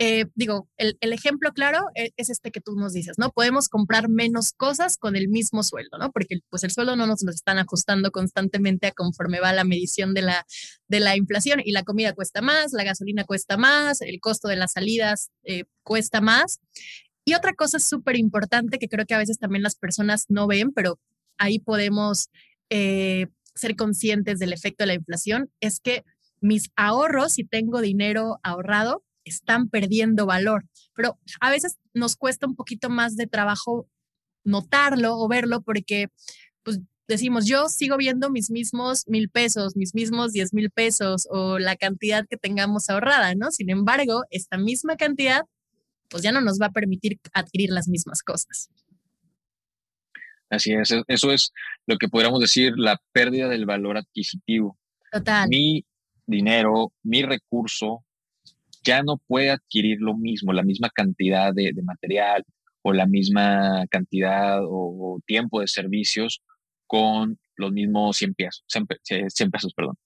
eh, 0.00 0.26
digo, 0.36 0.68
el, 0.76 0.96
ejemplo 1.00 1.52
claro 1.52 1.80
e, 1.96 2.12
es, 2.16 2.30
este 2.30 2.52
que 2.52 2.60
tú 2.60 2.76
nos 2.76 2.92
dices, 2.92 3.18
¿no? 3.18 3.30
Podemos 3.30 3.68
comprar 3.68 4.08
menos 4.08 4.52
cosas 4.52 4.96
con 4.96 5.16
el 5.16 5.28
mismo 5.28 5.64
sueldo, 5.64 5.98
¿no? 5.98 6.12
Porque 6.12 6.38
pues 6.50 6.62
el 6.62 6.70
sueldo 6.70 6.94
no 6.94 7.06
nos 7.08 7.24
lo 7.24 7.32
están 7.32 7.58
ajustando 7.58 8.12
constantemente 8.12 8.86
a 8.86 8.92
conforme 8.92 9.40
va 9.40 9.52
la 9.52 9.64
medición 9.64 10.14
de 10.14 10.22
la, 10.22 10.46
de 10.86 11.00
la 11.00 11.16
inflación 11.16 11.60
y 11.64 11.72
la 11.72 11.82
comida 11.82 12.12
cuesta 12.12 12.42
más, 12.42 12.72
la 12.72 12.84
gasolina 12.84 13.24
cuesta 13.24 13.56
más, 13.56 14.00
el 14.00 14.20
costo 14.20 14.46
de 14.46 14.56
las 14.56 14.72
salidas 14.72 15.30
eh, 15.42 15.64
cuesta 15.82 16.20
más. 16.20 16.60
Y 17.24 17.34
otra 17.34 17.52
cosa 17.54 17.80
súper 17.80 18.16
importante 18.16 18.78
que 18.78 18.88
creo 18.88 19.04
que 19.04 19.14
a 19.14 19.18
veces 19.18 19.38
también 19.38 19.64
las 19.64 19.74
personas 19.74 20.26
no 20.28 20.46
ven, 20.46 20.72
pero 20.72 21.00
ahí 21.38 21.58
podemos 21.58 22.30
eh, 22.70 23.26
ser 23.54 23.74
conscientes 23.74 24.38
del 24.38 24.52
efecto 24.52 24.84
de 24.84 24.88
la 24.88 24.94
inflación, 24.94 25.50
es 25.60 25.80
que 25.80 26.04
mis 26.40 26.70
ahorros, 26.76 27.32
si 27.32 27.44
tengo 27.44 27.80
dinero 27.80 28.38
ahorrado, 28.44 29.02
están 29.28 29.68
perdiendo 29.68 30.26
valor. 30.26 30.64
Pero 30.94 31.18
a 31.40 31.50
veces 31.50 31.78
nos 31.94 32.16
cuesta 32.16 32.46
un 32.46 32.56
poquito 32.56 32.88
más 32.90 33.16
de 33.16 33.26
trabajo 33.26 33.88
notarlo 34.44 35.16
o 35.18 35.28
verlo 35.28 35.62
porque 35.62 36.08
pues 36.62 36.80
decimos, 37.06 37.46
yo 37.46 37.68
sigo 37.68 37.96
viendo 37.96 38.30
mis 38.30 38.50
mismos 38.50 39.04
mil 39.06 39.28
pesos, 39.30 39.76
mis 39.76 39.94
mismos 39.94 40.32
diez 40.32 40.52
mil 40.52 40.70
pesos 40.70 41.26
o 41.30 41.58
la 41.58 41.76
cantidad 41.76 42.26
que 42.28 42.36
tengamos 42.36 42.90
ahorrada, 42.90 43.34
¿no? 43.34 43.50
Sin 43.50 43.70
embargo, 43.70 44.24
esta 44.30 44.58
misma 44.58 44.96
cantidad 44.96 45.42
pues 46.08 46.22
ya 46.22 46.32
no 46.32 46.40
nos 46.40 46.58
va 46.60 46.66
a 46.66 46.72
permitir 46.72 47.18
adquirir 47.32 47.70
las 47.70 47.88
mismas 47.88 48.22
cosas. 48.22 48.70
Así 50.50 50.72
es, 50.72 50.94
eso 51.06 51.30
es 51.30 51.52
lo 51.86 51.98
que 51.98 52.08
podríamos 52.08 52.40
decir 52.40 52.72
la 52.76 52.98
pérdida 53.12 53.48
del 53.48 53.66
valor 53.66 53.98
adquisitivo. 53.98 54.78
Total. 55.12 55.48
Mi 55.48 55.84
dinero, 56.26 56.92
mi 57.02 57.22
recurso 57.22 58.04
ya 58.88 59.02
no 59.02 59.18
puede 59.18 59.50
adquirir 59.50 59.98
lo 60.00 60.16
mismo, 60.16 60.52
la 60.52 60.62
misma 60.62 60.88
cantidad 60.90 61.52
de, 61.52 61.72
material 61.82 62.44
o 62.82 62.92
la 62.92 63.06
misma 63.06 63.86
cantidad 63.90 64.60
o, 64.64 65.20
tiempo 65.26 65.60
de 65.60 65.68
servicios 65.68 66.42
con 66.86 67.38
los 67.56 67.72
mismos 67.72 68.16
100 68.16 68.34
pesos, 68.34 68.64
100, 68.68 69.50
pesos, 69.50 69.74
perdón. 69.74 69.96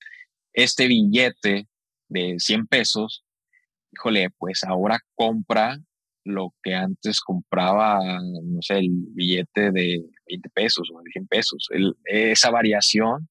Este 0.53 0.89
billete 0.89 1.69
de 2.09 2.37
100 2.39 2.67
pesos 2.67 3.25
híjole, 3.93 4.31
pues 4.39 4.65
ahora 4.65 4.99
compra 5.15 5.79
lo 6.25 6.55
que 6.63 6.75
antes 6.75 7.21
compraba, 7.21 7.99
no 8.23 8.63
sé, 8.63 8.79
el 8.79 8.91
billete 8.91 9.71
de 9.73 10.03
20 10.29 10.49
pesos 10.51 10.89
o 10.93 11.03
de 11.03 11.11
100 11.11 11.27
pesos. 11.27 11.69
esa 12.05 12.51
variación, 12.51 13.29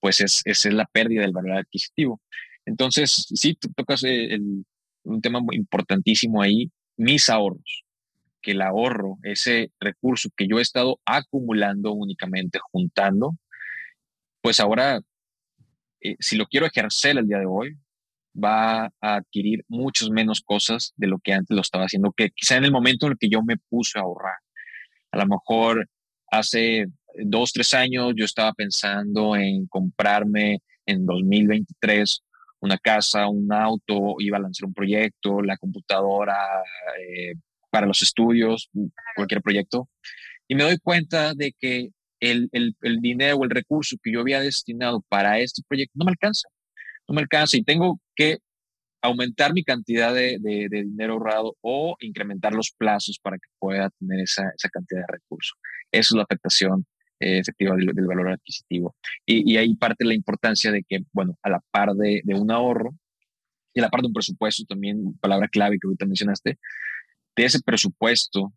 pues 0.00 0.20
es, 0.20 0.42
es, 0.44 0.64
la 0.66 0.86
pérdida 0.86 1.22
del 1.22 1.32
valor 1.32 1.58
adquisitivo. 1.58 2.20
Entonces, 2.66 3.26
sí, 3.34 3.54
tú 3.54 3.68
tocas 3.76 4.02
un 5.04 5.20
tema 5.20 5.40
importantísimo 5.52 6.42
ahí, 6.42 6.70
mis 6.96 7.30
ahorros, 7.30 7.84
que 8.42 8.52
el 8.52 8.62
ahorro, 8.62 9.18
ese 9.22 9.72
recurso 9.80 10.28
que 10.36 10.46
yo 10.46 10.58
he 10.58 10.62
estado 10.62 11.00
acumulando 11.04 11.92
únicamente, 11.92 12.58
juntando, 12.72 13.36
pues 14.40 14.60
ahora, 14.60 15.00
eh, 16.00 16.16
si 16.20 16.36
lo 16.36 16.46
quiero 16.46 16.66
ejercer 16.66 17.16
el 17.16 17.26
día 17.26 17.38
de 17.38 17.46
hoy, 17.46 17.78
va 18.36 18.86
a 18.86 18.90
adquirir 19.00 19.64
muchas 19.68 20.10
menos 20.10 20.40
cosas 20.40 20.92
de 20.96 21.06
lo 21.06 21.18
que 21.18 21.32
antes 21.32 21.54
lo 21.54 21.62
estaba 21.62 21.84
haciendo, 21.84 22.12
que 22.12 22.30
quizá 22.30 22.56
en 22.56 22.64
el 22.64 22.72
momento 22.72 23.06
en 23.06 23.12
el 23.12 23.18
que 23.18 23.28
yo 23.28 23.42
me 23.42 23.56
puse 23.56 23.98
a 23.98 24.02
ahorrar. 24.02 24.36
A 25.12 25.18
lo 25.18 25.26
mejor 25.26 25.88
hace 26.30 26.86
dos, 27.24 27.52
tres 27.52 27.74
años 27.74 28.12
yo 28.16 28.24
estaba 28.24 28.52
pensando 28.52 29.36
en 29.36 29.66
comprarme 29.66 30.60
en 30.86 31.06
2023 31.06 32.22
una 32.64 32.78
casa, 32.78 33.28
un 33.28 33.52
auto, 33.52 34.16
iba 34.18 34.38
a 34.38 34.40
lanzar 34.40 34.66
un 34.66 34.74
proyecto, 34.74 35.42
la 35.42 35.56
computadora 35.56 36.36
eh, 37.00 37.34
para 37.70 37.86
los 37.86 38.02
estudios, 38.02 38.70
cualquier 39.16 39.42
proyecto. 39.42 39.88
Y 40.48 40.54
me 40.54 40.64
doy 40.64 40.78
cuenta 40.78 41.34
de 41.34 41.52
que 41.58 41.90
el, 42.20 42.48
el, 42.52 42.74
el 42.82 43.00
dinero 43.00 43.36
o 43.36 43.44
el 43.44 43.50
recurso 43.50 43.96
que 44.02 44.12
yo 44.12 44.20
había 44.20 44.40
destinado 44.40 45.02
para 45.08 45.38
este 45.40 45.62
proyecto 45.68 45.92
no 45.96 46.04
me 46.06 46.12
alcanza 46.12 46.48
no 47.08 47.14
me 47.14 47.22
alcanza 47.22 47.56
y 47.56 47.62
tengo 47.62 48.00
que 48.14 48.38
aumentar 49.02 49.52
mi 49.52 49.62
cantidad 49.64 50.14
de, 50.14 50.38
dinero 50.40 51.14
ahorrado 51.14 51.56
o 51.60 51.96
incrementar 52.00 52.54
los 52.54 52.72
plazos 52.72 53.18
para 53.18 53.36
que 53.36 53.48
pueda 53.58 53.90
tener 53.98 54.20
esa, 54.20 54.50
cantidad 54.72 55.00
de 55.00 55.12
recursos. 55.12 55.58
Esa 55.92 56.08
es 56.08 56.12
la 56.12 56.22
afectación 56.22 56.86
efectiva 57.24 57.74
del, 57.76 58.06
valor 58.06 58.32
adquisitivo. 58.32 58.94
Y, 59.26 59.56
ahí 59.56 59.74
parte 59.76 60.04
la 60.04 60.14
importancia 60.14 60.70
de 60.70 60.82
que, 60.82 61.00
bueno, 61.12 61.38
a 61.42 61.50
la 61.50 61.60
par 61.70 61.94
de, 61.94 62.22
un 62.34 62.50
ahorro 62.50 62.94
y 63.72 63.80
a 63.80 63.82
la 63.82 63.90
par 63.90 64.02
de 64.02 64.08
un 64.08 64.12
presupuesto 64.12 64.64
también, 64.64 65.16
palabra 65.18 65.48
clave 65.48 65.78
que 65.78 65.86
ahorita 65.86 66.06
mencionaste, 66.06 66.58
de 67.36 67.44
ese 67.44 67.60
presupuesto 67.60 68.52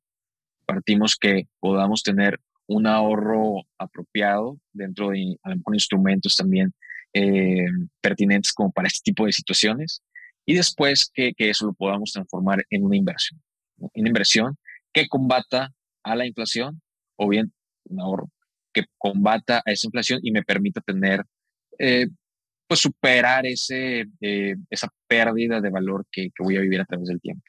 partimos 0.65 1.15
que 1.15 1.47
podamos 1.59 2.03
tener 2.03 2.39
un 2.67 2.85
ahorro 2.85 3.63
apropiado 3.77 4.59
dentro 4.73 5.09
de 5.09 5.37
a 5.41 5.49
lo 5.49 5.57
mejor 5.57 5.75
instrumentos 5.75 6.35
también 6.35 6.73
eh, 7.13 7.65
pertinentes 8.01 8.51
como 8.53 8.71
para 8.71 8.87
este 8.87 8.99
tipo 9.03 9.25
de 9.25 9.31
situaciones 9.31 10.03
y 10.45 10.55
después 10.55 11.09
que, 11.13 11.33
eso 11.37 11.65
lo 11.65 11.73
podamos 11.73 12.11
transformar 12.11 12.65
en 12.69 12.83
una 12.83 12.97
inversión, 12.97 13.41
una 13.77 14.09
inversión 14.09 14.57
que 14.93 15.07
combata 15.07 15.73
a 16.03 16.15
la 16.15 16.25
inflación 16.25 16.81
o 17.15 17.29
bien 17.29 17.53
un 17.85 18.01
ahorro 18.01 18.29
que 18.81 18.89
combata 18.97 19.61
a 19.65 19.71
esa 19.71 19.87
inflación 19.87 20.19
y 20.23 20.31
me 20.31 20.43
permita 20.43 20.81
tener, 20.81 21.23
eh, 21.79 22.07
pues 22.67 22.81
superar 22.81 23.45
ese, 23.45 24.05
eh, 24.21 24.55
esa 24.69 24.89
pérdida 25.07 25.61
de 25.61 25.69
valor 25.69 26.05
que, 26.11 26.29
que, 26.35 26.43
voy 26.43 26.57
a 26.57 26.61
vivir 26.61 26.81
a 26.81 26.85
través 26.85 27.07
del 27.07 27.21
tiempo. 27.21 27.43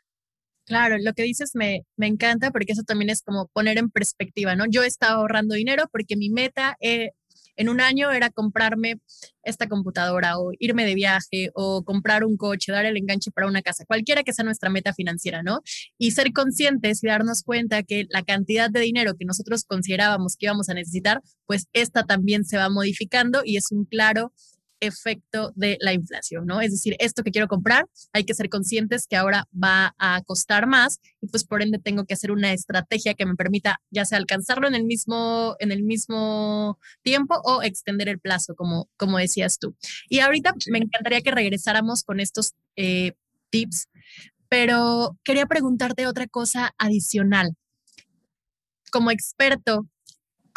Claro, 0.65 0.97
lo 0.99 1.13
que 1.15 1.23
dices 1.23 1.53
me, 1.55 1.83
me 1.97 2.07
encanta 2.07 2.51
porque 2.51 2.73
eso 2.73 2.83
también 2.83 3.11
es 3.11 3.23
como 3.23 3.49
poner 3.49 3.79
en 3.79 3.91
perspectiva, 3.91 4.55
¿no? 4.55 4.67
Yo 4.69 4.83
estaba 4.85 5.17
ahorrando 5.17 5.55
dinero 5.55 5.85
porque 5.91 6.17
mi 6.17 6.29
meta 6.29 6.77
en 7.59 7.69
un 7.69 7.81
año 7.81 8.11
era 8.13 8.31
comprarme 8.31 9.01
esta 9.43 9.69
computadora 9.69 10.39
o 10.39 10.53
irme 10.59 10.87
de 10.87 10.95
viaje 10.95 11.51
o 11.55 11.85
comprar 11.85 12.25
un 12.25 12.37
coche, 12.37 12.71
dar 12.73 12.87
el 12.87 12.97
enganche 12.97 13.31
para 13.33 13.49
una 13.49 13.63
casa, 13.63 13.85
cualquiera 13.85 14.23
que 14.23 14.33
sea 14.33 14.45
nuestra 14.45 14.71
meta 14.71 14.95
financiera, 14.95 15.43
¿no? 15.43 15.61
Y 15.99 16.13
ser 16.13 16.33
conscientes 16.33 17.03
y 17.03 17.09
darnos 17.09 17.43
cuenta 17.43 17.83
que 17.83 18.07
la 18.11 18.23
cantidad 18.23 18.71
de 18.71 18.81
dinero 18.81 19.15
que 19.19 19.25
nosotros 19.25 19.65
considerábamos 19.65 20.37
que 20.37 20.47
íbamos 20.47 20.69
a 20.69 20.75
necesitar, 20.75 21.21
pues 21.47 21.67
esta 21.73 22.05
también 22.05 22.45
se 22.45 22.57
va 22.57 22.69
modificando 22.71 23.43
y 23.45 23.57
es 23.57 23.73
un 23.73 23.85
claro 23.85 24.33
efecto 24.81 25.53
de 25.55 25.77
la 25.81 25.93
inflación, 25.93 26.47
¿no? 26.47 26.61
Es 26.61 26.71
decir, 26.71 26.97
esto 26.99 27.23
que 27.23 27.31
quiero 27.31 27.49
comprar, 27.49 27.87
hay 28.13 28.25
que 28.25 28.35
ser 28.35 28.49
conscientes 28.49 29.07
que 29.07 29.17
ahora 29.17 29.47
va 29.53 29.95
a 29.99 30.23
costar 30.23 30.67
más 30.67 31.01
y 31.21 31.29
pues 31.29 31.45
por 31.45 31.63
ende 31.63 31.79
tengo 31.79 32.05
que 32.05 32.15
hacer 32.15 32.31
una 32.31 32.53
estrategia 32.53 33.15
que 33.15 33.27
me 33.27 33.35
permita 33.35 33.81
ya 33.91 34.05
sea 34.05 34.19
alcanzarlo 34.19 34.69
en 34.69 34.75
el 34.75 34.85
mismo, 34.85 35.57
en 35.59 35.73
el 35.73 35.83
mismo 35.83 36.79
tiempo 37.03 37.41
o 37.45 37.63
extender 37.63 38.09
el 38.09 38.19
plazo, 38.19 38.55
como, 38.55 38.89
como 38.97 39.19
decías 39.19 39.59
tú. 39.59 39.75
Y 40.09 40.21
ahorita 40.21 40.55
me 40.71 40.79
encantaría 40.79 41.21
que 41.23 41.31
regresáramos 41.31 42.03
con 42.03 42.21
estos 42.21 42.55
eh, 42.77 43.13
tips, 43.51 43.89
pero 44.49 45.19
quería 45.25 45.47
preguntarte 45.47 46.07
otra 46.07 46.27
cosa 46.27 46.75
adicional. 46.79 47.55
Como 48.91 49.11
experto, 49.11 49.87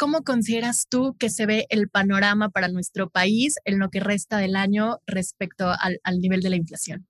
¿cómo 0.02 0.24
consideras 0.24 0.88
tú 0.88 1.14
que 1.16 1.30
se 1.30 1.46
ve 1.46 1.66
el 1.68 1.88
panorama 1.88 2.48
para 2.48 2.66
nuestro 2.66 3.08
país 3.08 3.54
en 3.64 3.78
lo 3.78 3.88
que 3.88 4.00
resta 4.00 4.38
del 4.38 4.56
año 4.56 4.98
respecto 5.06 5.70
al, 5.70 6.18
nivel 6.18 6.40
de 6.40 6.50
la 6.50 6.56
inflación? 6.56 7.06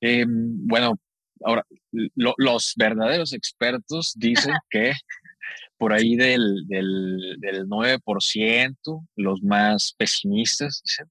Em, 0.00 0.28
bueno, 0.64 0.96
ahora, 1.42 1.66
los 1.90 2.74
verdaderos 2.76 3.32
expertos 3.32 4.14
dicen 4.16 4.54
que 4.70 4.92
por 5.76 5.92
ahí 5.92 6.14
del, 6.14 6.68
del, 6.68 7.66
9%, 7.66 9.08
los 9.16 9.42
más 9.42 9.92
pesimistas 9.98 10.82
dicen, 10.84 11.10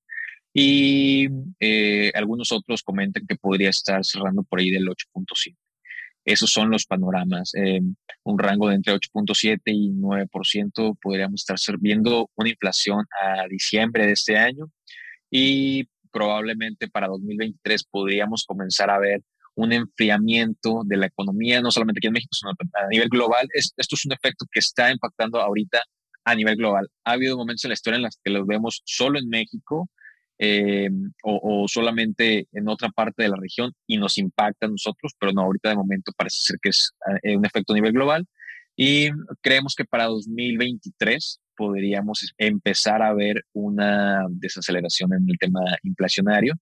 y 0.54 1.28
eh, 1.60 2.14
algunos 2.16 2.54
otros 2.54 2.82
comentan 2.82 3.28
que 3.28 3.36
podría 3.36 3.72
estar 3.72 4.06
cerrando 4.06 4.44
por 4.44 4.62
ahí 4.62 4.70
del 4.70 4.88
8.5. 4.88 5.63
Esos 6.26 6.52
son 6.52 6.70
los 6.70 6.86
panoramas. 6.86 7.54
Eh, 7.56 7.82
un 8.24 8.40
rango 8.40 8.70
de 8.70 8.76
entre 8.76 8.94
8.7 8.94 9.62
y 9.66 9.92
9% 9.92 10.98
podríamos 11.02 11.42
estar 11.42 11.78
viendo 11.80 12.30
una 12.36 12.50
inflación 12.50 13.06
a 13.22 13.48
diciembre 13.48 14.06
de 14.06 14.14
este 14.14 14.38
año 14.38 14.72
y 15.30 15.88
probablemente 16.12 16.88
para 16.88 17.08
2023 17.08 17.84
podríamos 17.86 18.46
comenzar 18.46 18.90
a 18.90 19.00
ver 19.00 19.22
un 19.56 19.72
enfriamiento 19.72 20.82
de 20.86 20.98
la 20.98 21.08
economía, 21.08 21.62
no 21.62 21.72
solamente 21.72 22.00
aquí 22.00 22.08
en 22.08 22.14
México, 22.14 22.34
sino 22.34 22.52
a 22.52 22.88
nivel 22.90 23.10
global. 23.10 23.48
esto 23.54 23.96
es 23.96 24.06
un 24.06 24.14
efecto 24.14 24.46
que 24.52 24.60
está 24.60 24.92
impactando 24.92 25.40
ahorita 25.40 25.84
a 26.24 26.36
nivel 26.36 26.56
global. 26.56 26.90
Ha 27.04 27.12
habido 27.12 27.38
momentos 27.38 27.66
en 27.66 27.70
la 27.70 27.74
historia 27.74 27.98
en 27.98 28.04
los 28.04 28.18
que 28.24 28.32
los 28.32 28.48
vemos 28.48 28.82
solo 28.86 29.20
en 29.20 29.28
México 29.30 29.90
eh, 30.40 30.90
o, 31.24 31.68
solamente 31.68 32.48
en 32.52 32.68
otra 32.68 32.90
parte 32.90 33.24
de 33.24 33.30
la 33.30 33.38
región 33.38 33.72
y 33.88 33.98
nos 33.98 34.18
impacta 34.18 34.66
a 34.66 34.70
nosotros, 34.70 35.14
pero 35.20 35.32
no, 35.32 35.42
ahorita 35.42 35.70
de 35.70 35.76
momento 35.76 36.12
parece 36.18 36.40
ser 36.40 36.60
que 36.62 36.70
es 36.70 36.92
eh, 37.22 37.38
un 37.38 37.46
efecto 37.46 37.74
a 37.74 37.76
nivel 37.76 37.94
global 37.94 38.26
y 38.76 39.10
creemos 39.42 39.76
que 39.76 39.86
para 39.86 40.06
2023 40.06 41.40
podríamos 41.56 42.34
empezar 42.38 43.04
a 43.04 43.14
ver 43.14 43.46
una 43.54 44.26
desaceleración 44.30 45.14
en 45.14 45.30
el 45.30 45.38
tema 45.38 45.62
inflacionario 45.84 46.56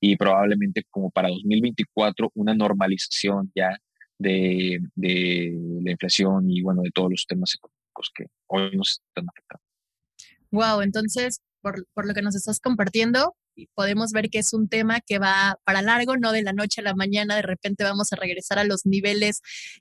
y 0.00 0.16
probablemente 0.16 0.84
como 0.90 1.10
para 1.10 1.28
2024 1.28 2.30
una 2.34 2.54
normalización 2.54 3.50
ya 3.54 3.78
de, 4.18 4.80
de 4.94 5.58
la 5.82 5.92
inflación 5.92 6.50
y 6.50 6.60
bueno, 6.60 6.82
de 6.82 6.90
todos 6.90 7.10
los 7.10 7.26
temas 7.26 7.54
económicos 7.54 8.12
que 8.14 8.26
hoy 8.48 8.76
nos 8.76 9.02
están 9.08 9.26
afectando. 9.28 9.64
Wow, 10.50 10.82
entonces 10.82 11.40
por, 11.64 12.06
lo 12.06 12.14
que 12.14 12.22
nos 12.22 12.34
estás 12.34 12.60
compartiendo, 12.60 13.34
podemos 13.74 14.12
ver 14.12 14.28
que 14.28 14.38
es 14.38 14.52
un 14.52 14.68
tema 14.68 15.00
que 15.00 15.18
va 15.18 15.58
para 15.64 15.80
largo, 15.80 16.16
no 16.16 16.32
de 16.32 16.42
la 16.42 16.52
noche 16.52 16.80
a 16.80 16.84
la 16.84 16.94
mañana, 16.94 17.36
de 17.36 17.42
repente 17.42 17.84
vamos 17.84 18.12
a 18.12 18.16
regresar 18.16 18.58
a 18.58 18.64
los 18.64 18.84
niveles 18.84 19.40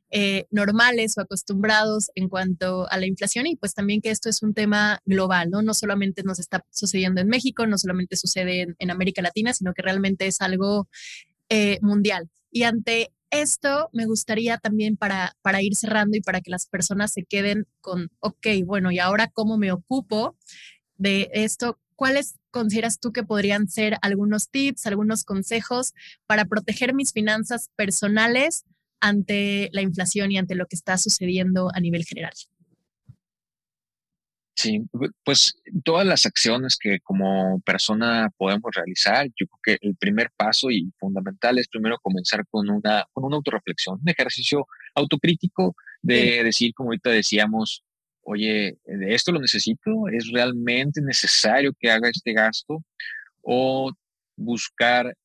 eh, 0.09 0.45
normales 0.49 1.17
o 1.17 1.21
acostumbrados 1.21 2.09
en 2.15 2.29
cuanto 2.29 2.89
a 2.89 2.97
la 2.97 3.05
inflación 3.05 3.47
y 3.47 3.57
pues 3.57 3.73
también 3.73 4.01
que 4.01 4.11
esto 4.11 4.29
es 4.29 4.41
un 4.43 4.53
tema 4.53 4.99
global, 5.05 5.49
¿no? 5.49 5.61
No 5.61 5.73
solamente 5.73 6.23
nos 6.23 6.39
está 6.39 6.63
sucediendo 6.71 7.19
en 7.19 7.27
México, 7.27 7.67
no 7.67 7.77
solamente 7.77 8.15
sucede 8.15 8.75
en, 8.77 8.91
América 8.91 9.21
Latina, 9.21 9.53
sino 9.53 9.73
que 9.73 9.81
realmente 9.81 10.27
es 10.27 10.39
algo 10.39 10.87
eh, 11.49 11.79
mundial. 11.81 12.29
Y 12.51 12.63
ante 12.63 13.11
esto 13.31 13.89
me 13.93 14.05
gustaría 14.05 14.57
también 14.59 14.95
para, 14.95 15.35
para 15.41 15.61
ir 15.61 15.75
cerrando 15.75 16.15
y 16.15 16.21
para 16.21 16.39
que 16.41 16.51
las 16.51 16.67
personas 16.67 17.11
se 17.11 17.23
queden 17.23 17.65
con, 17.81 18.09
ok, 18.19 18.47
bueno, 18.63 18.91
¿y 18.91 18.99
ahora 18.99 19.31
cómo 19.33 19.57
me 19.57 19.71
ocupo 19.71 20.37
de 20.97 21.29
esto, 21.33 21.79
¿cuáles 21.95 22.35
consideras 22.51 22.99
tú 22.99 23.11
que 23.11 23.23
podrían 23.23 23.67
ser 23.67 23.97
algunos 24.01 24.49
tips, 24.49 24.85
algunos 24.85 25.23
consejos 25.23 25.93
para 26.27 26.45
proteger 26.45 26.93
mis 26.93 27.11
finanzas 27.11 27.69
personales 27.75 28.65
ante 28.99 29.69
la 29.73 29.81
inflación 29.81 30.31
y 30.31 30.37
ante 30.37 30.55
lo 30.55 30.65
que 30.65 30.75
está 30.75 30.97
sucediendo 30.97 31.69
a 31.73 31.79
nivel 31.79 32.05
general? 32.05 32.33
Sí, 34.55 34.85
pues 35.23 35.55
todas 35.83 36.05
las 36.05 36.25
acciones 36.25 36.77
que 36.77 36.99
como 36.99 37.59
persona 37.61 38.29
podemos 38.37 38.71
realizar, 38.73 39.25
yo 39.35 39.47
creo 39.47 39.59
que 39.63 39.87
el 39.87 39.95
primer 39.95 40.29
paso 40.37 40.69
y 40.69 40.91
fundamental 40.99 41.57
es 41.57 41.67
primero 41.67 41.97
comenzar 41.99 42.45
con 42.49 42.69
una, 42.69 43.05
con 43.11 43.25
una 43.25 43.35
autorreflexión, 43.37 43.99
un 44.01 44.09
ejercicio 44.09 44.67
autocrítico 44.93 45.75
de 46.03 46.43
decir, 46.43 46.73
como 46.75 46.89
ahorita 46.89 47.09
decíamos, 47.09 47.83
oye, 48.23 48.77
¿de 48.85 49.13
esto 49.13 49.31
lo 49.31 49.39
necesito? 49.39 50.07
¿Es 50.11 50.31
realmente 50.31 51.01
necesario 51.01 51.73
que 51.79 51.91
haga 51.91 52.09
este 52.09 52.33
gasto? 52.33 52.83
O 53.41 53.91
buscar 54.35 55.15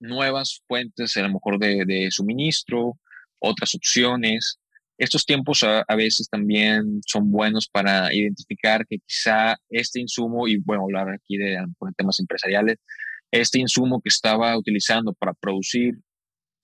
nuevas 0.00 0.62
fuentes, 0.66 1.16
a 1.16 1.22
lo 1.22 1.32
mejor 1.34 1.58
de, 1.58 2.08
suministro, 2.10 2.98
otras 3.38 3.74
opciones. 3.74 4.58
Estos 4.98 5.24
tiempos 5.24 5.64
a, 5.64 5.84
veces 5.96 6.28
también 6.28 7.00
son 7.06 7.30
buenos 7.30 7.68
para 7.68 8.12
identificar 8.12 8.86
que 8.86 8.98
quizá 8.98 9.56
este 9.70 10.00
insumo, 10.00 10.46
y 10.46 10.58
bueno, 10.58 10.82
hablar 10.82 11.10
aquí 11.10 11.36
de, 11.38 11.64
temas 11.96 12.20
empresariales, 12.20 12.76
este 13.30 13.58
insumo 13.58 14.00
que 14.02 14.10
estaba 14.10 14.56
utilizando 14.56 15.14
para 15.14 15.32
producir 15.32 15.98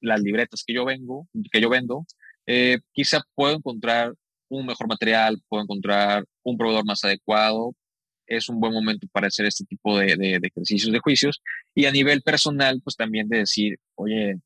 las 0.01 0.21
libretas 0.21 0.63
que 0.65 0.75
yo 0.75 0.85
vengo, 0.85 1.27
que 1.51 1.61
yo 1.61 1.71
vendo, 1.71 2.07
eh, 2.47 2.79
quizá 2.93 3.23
puedo 3.35 3.57
encontrar 3.57 4.15
un 4.49 4.67
mejor 4.67 4.89
material, 4.89 5.41
puedo 5.49 5.63
encontrar 5.63 6.25
un 6.43 6.57
proveedor 6.57 6.85
más 6.85 7.05
adecuado. 7.05 7.75
Es 8.27 8.49
un 8.49 8.61
buen 8.61 8.73
momento 8.73 9.07
para 9.13 9.29
hacer 9.29 9.47
este 9.47 9.65
tipo 9.65 9.99
de, 9.99 10.41
ejercicios 10.43 10.93
de 10.93 10.99
juicios. 11.01 11.43
Y 11.75 11.87
a 11.87 11.93
nivel 11.93 12.23
personal, 12.23 12.81
pues 12.83 12.97
también 12.97 13.29
de 13.29 13.39
decir, 13.39 13.79
oye, 13.95 14.37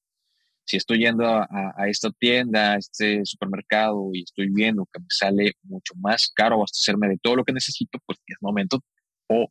si 0.64 0.76
estoy 0.76 1.00
yendo 1.00 1.26
a, 1.26 1.74
esta 1.88 2.10
tienda, 2.12 2.74
a 2.74 2.76
este 2.78 3.24
supermercado 3.24 4.10
y 4.12 4.22
estoy 4.22 4.48
viendo 4.50 4.86
que 4.92 5.00
me 5.00 5.06
sale 5.08 5.52
mucho 5.64 5.94
más 5.96 6.30
caro 6.30 6.56
abastecerme 6.56 7.08
de 7.08 7.18
todo 7.18 7.36
lo 7.36 7.44
que 7.44 7.52
necesito, 7.52 7.98
pues 8.06 8.18
es 8.26 8.36
momento 8.40 8.80
o 9.28 9.48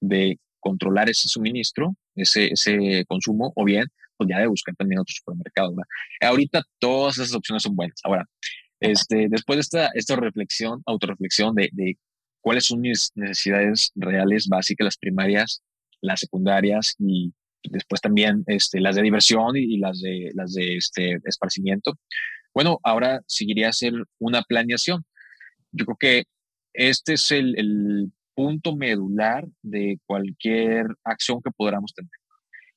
de 0.00 0.38
controlar 0.60 1.10
ese 1.10 1.28
suministro, 1.28 1.94
ese, 2.14 2.52
ese 2.52 3.04
consumo, 3.06 3.52
o 3.54 3.64
bien, 3.64 3.86
pues 4.16 4.30
ya 4.30 4.38
de 4.38 4.46
buscar 4.46 4.74
también 4.76 5.00
otro 5.00 5.12
supermercado. 5.14 5.74
Ahorita 6.22 6.62
todas 6.78 7.18
esas 7.18 7.34
opciones 7.34 7.62
son 7.62 7.76
buenas. 7.76 8.00
Ahora, 8.02 8.26
este, 8.90 9.28
después 9.28 9.68
de 9.70 9.88
esta, 9.94 10.16
reflexión, 10.16 10.82
autorreflexión 10.86 11.54
de, 11.54 11.68
de 11.72 11.98
cuáles 12.40 12.66
son 12.66 12.80
mis 12.80 13.10
necesidades 13.14 13.90
reales, 13.94 14.48
básicas, 14.48 14.84
las 14.84 14.98
primarias, 14.98 15.62
las 16.00 16.20
secundarias 16.20 16.94
y 16.98 17.32
después 17.62 18.00
también 18.00 18.44
este, 18.46 18.80
las 18.80 18.96
de 18.96 19.02
diversión 19.02 19.56
y, 19.56 19.78
las 19.78 20.00
de, 20.00 20.30
las 20.34 20.52
de 20.52 20.76
este, 20.76 21.18
esparcimiento. 21.24 21.98
Bueno, 22.52 22.78
ahora 22.82 23.22
seguiría 23.26 23.68
a 23.68 23.70
hacer 23.70 23.92
una 24.18 24.42
planeación. 24.42 25.04
Yo 25.72 25.86
creo 25.86 25.96
que 25.98 26.24
este 26.72 27.14
es 27.14 27.32
el, 27.32 27.58
el 27.58 28.12
punto 28.34 28.76
medular 28.76 29.46
de 29.62 29.98
cualquier 30.06 30.86
acción 31.04 31.40
que 31.42 31.50
podamos 31.50 31.94
tener 31.94 32.10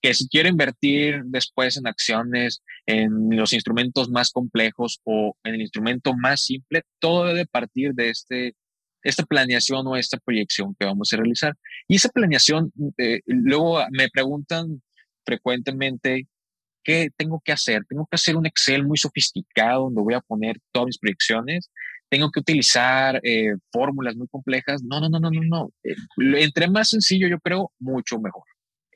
que 0.01 0.13
si 0.13 0.27
quiero 0.27 0.49
invertir 0.49 1.23
después 1.25 1.77
en 1.77 1.87
acciones, 1.87 2.61
en 2.85 3.29
los 3.31 3.53
instrumentos 3.53 4.09
más 4.09 4.31
complejos 4.31 4.99
o 5.03 5.35
en 5.43 5.55
el 5.55 5.61
instrumento 5.61 6.13
más 6.15 6.41
simple, 6.41 6.83
todo 6.99 7.25
debe 7.25 7.45
partir 7.45 7.93
de 7.93 8.09
este, 8.09 8.55
esta 9.03 9.23
planeación 9.25 9.87
o 9.87 9.95
esta 9.95 10.17
proyección 10.17 10.75
que 10.79 10.85
vamos 10.85 11.11
a 11.13 11.17
realizar. 11.17 11.55
Y 11.87 11.95
esa 11.95 12.09
planeación, 12.09 12.71
eh, 12.97 13.21
luego 13.25 13.79
me 13.91 14.09
preguntan 14.09 14.81
frecuentemente, 15.25 16.27
¿qué 16.83 17.09
tengo 17.17 17.41
que 17.43 17.51
hacer? 17.51 17.83
¿Tengo 17.87 18.07
que 18.09 18.15
hacer 18.15 18.37
un 18.37 18.45
Excel 18.45 18.85
muy 18.85 18.97
sofisticado 18.97 19.85
donde 19.85 20.01
voy 20.01 20.13
a 20.13 20.21
poner 20.21 20.59
todas 20.71 20.87
mis 20.87 20.99
proyecciones? 20.99 21.71
¿Tengo 22.09 22.31
que 22.31 22.39
utilizar 22.39 23.19
eh, 23.23 23.55
fórmulas 23.71 24.15
muy 24.15 24.27
complejas? 24.27 24.81
No, 24.83 25.01
no, 25.01 25.09
no, 25.09 25.19
no, 25.19 25.29
no, 25.31 25.41
no. 25.43 25.71
Eh, 25.83 25.95
entre 26.41 26.69
más 26.69 26.89
sencillo, 26.89 27.27
yo 27.27 27.39
creo, 27.39 27.71
mucho 27.79 28.19
mejor 28.19 28.43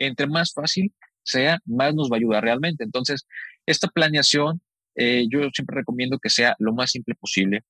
entre 0.06 0.28
más 0.28 0.54
fácil 0.54 0.94
sea, 1.24 1.60
más 1.66 1.94
nos 1.94 2.10
va 2.10 2.16
a 2.16 2.20
ayudar 2.20 2.44
realmente. 2.44 2.84
Entonces, 2.84 3.26
esta 3.66 3.88
planeación, 3.88 4.62
eh, 4.96 5.26
yo 5.30 5.50
siempre 5.54 5.76
recomiendo 5.76 6.20
que 6.20 6.30
sea 6.30 6.56
lo 6.60 6.74
más 6.74 6.92
simple 6.92 7.16
posible. 7.16 7.64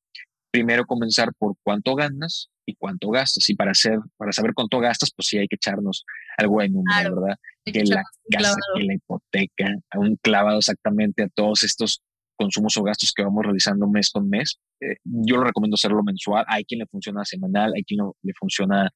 Primero 0.51 0.85
comenzar 0.85 1.33
por 1.37 1.55
cuánto 1.63 1.95
ganas 1.95 2.49
y 2.65 2.75
cuánto 2.75 3.09
gastas. 3.09 3.49
Y 3.49 3.55
para, 3.55 3.71
hacer, 3.71 3.99
para 4.17 4.31
saber 4.31 4.53
cuánto 4.53 4.79
gastas, 4.79 5.11
pues 5.15 5.27
sí 5.27 5.37
hay 5.37 5.47
que 5.47 5.55
echarnos 5.55 6.05
algo 6.37 6.61
de 6.61 6.69
número, 6.69 7.21
¿verdad? 7.21 7.39
Que 7.65 7.83
la 7.83 8.03
casa, 8.29 8.55
que 8.75 8.83
la 8.83 8.93
hipoteca, 8.93 9.75
un 9.95 10.17
clavado 10.17 10.59
exactamente 10.59 11.23
a 11.23 11.29
todos 11.29 11.63
estos 11.63 12.01
consumos 12.35 12.75
o 12.77 12.83
gastos 12.83 13.13
que 13.13 13.23
vamos 13.23 13.45
realizando 13.45 13.87
mes 13.87 14.09
con 14.09 14.29
mes. 14.29 14.59
Eh, 14.79 14.97
yo 15.03 15.37
lo 15.37 15.43
recomiendo 15.43 15.75
hacerlo 15.75 16.03
mensual. 16.03 16.43
Hay 16.47 16.65
quien 16.65 16.79
le 16.79 16.87
funciona 16.87 17.23
semanal, 17.23 17.73
hay 17.75 17.83
quien 17.83 17.99
le 18.23 18.33
funciona 18.33 18.89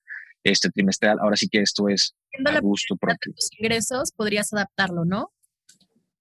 este 0.46 0.70
trimestral. 0.70 1.18
Ahora 1.20 1.36
sí 1.36 1.50
que 1.50 1.60
esto 1.60 1.90
es 1.90 2.16
a 2.46 2.60
gusto 2.60 2.96
propio. 2.96 3.34
Tus 3.34 3.50
ingresos 3.60 4.12
podrías 4.12 4.54
adaptarlo, 4.54 5.04
¿no? 5.04 5.32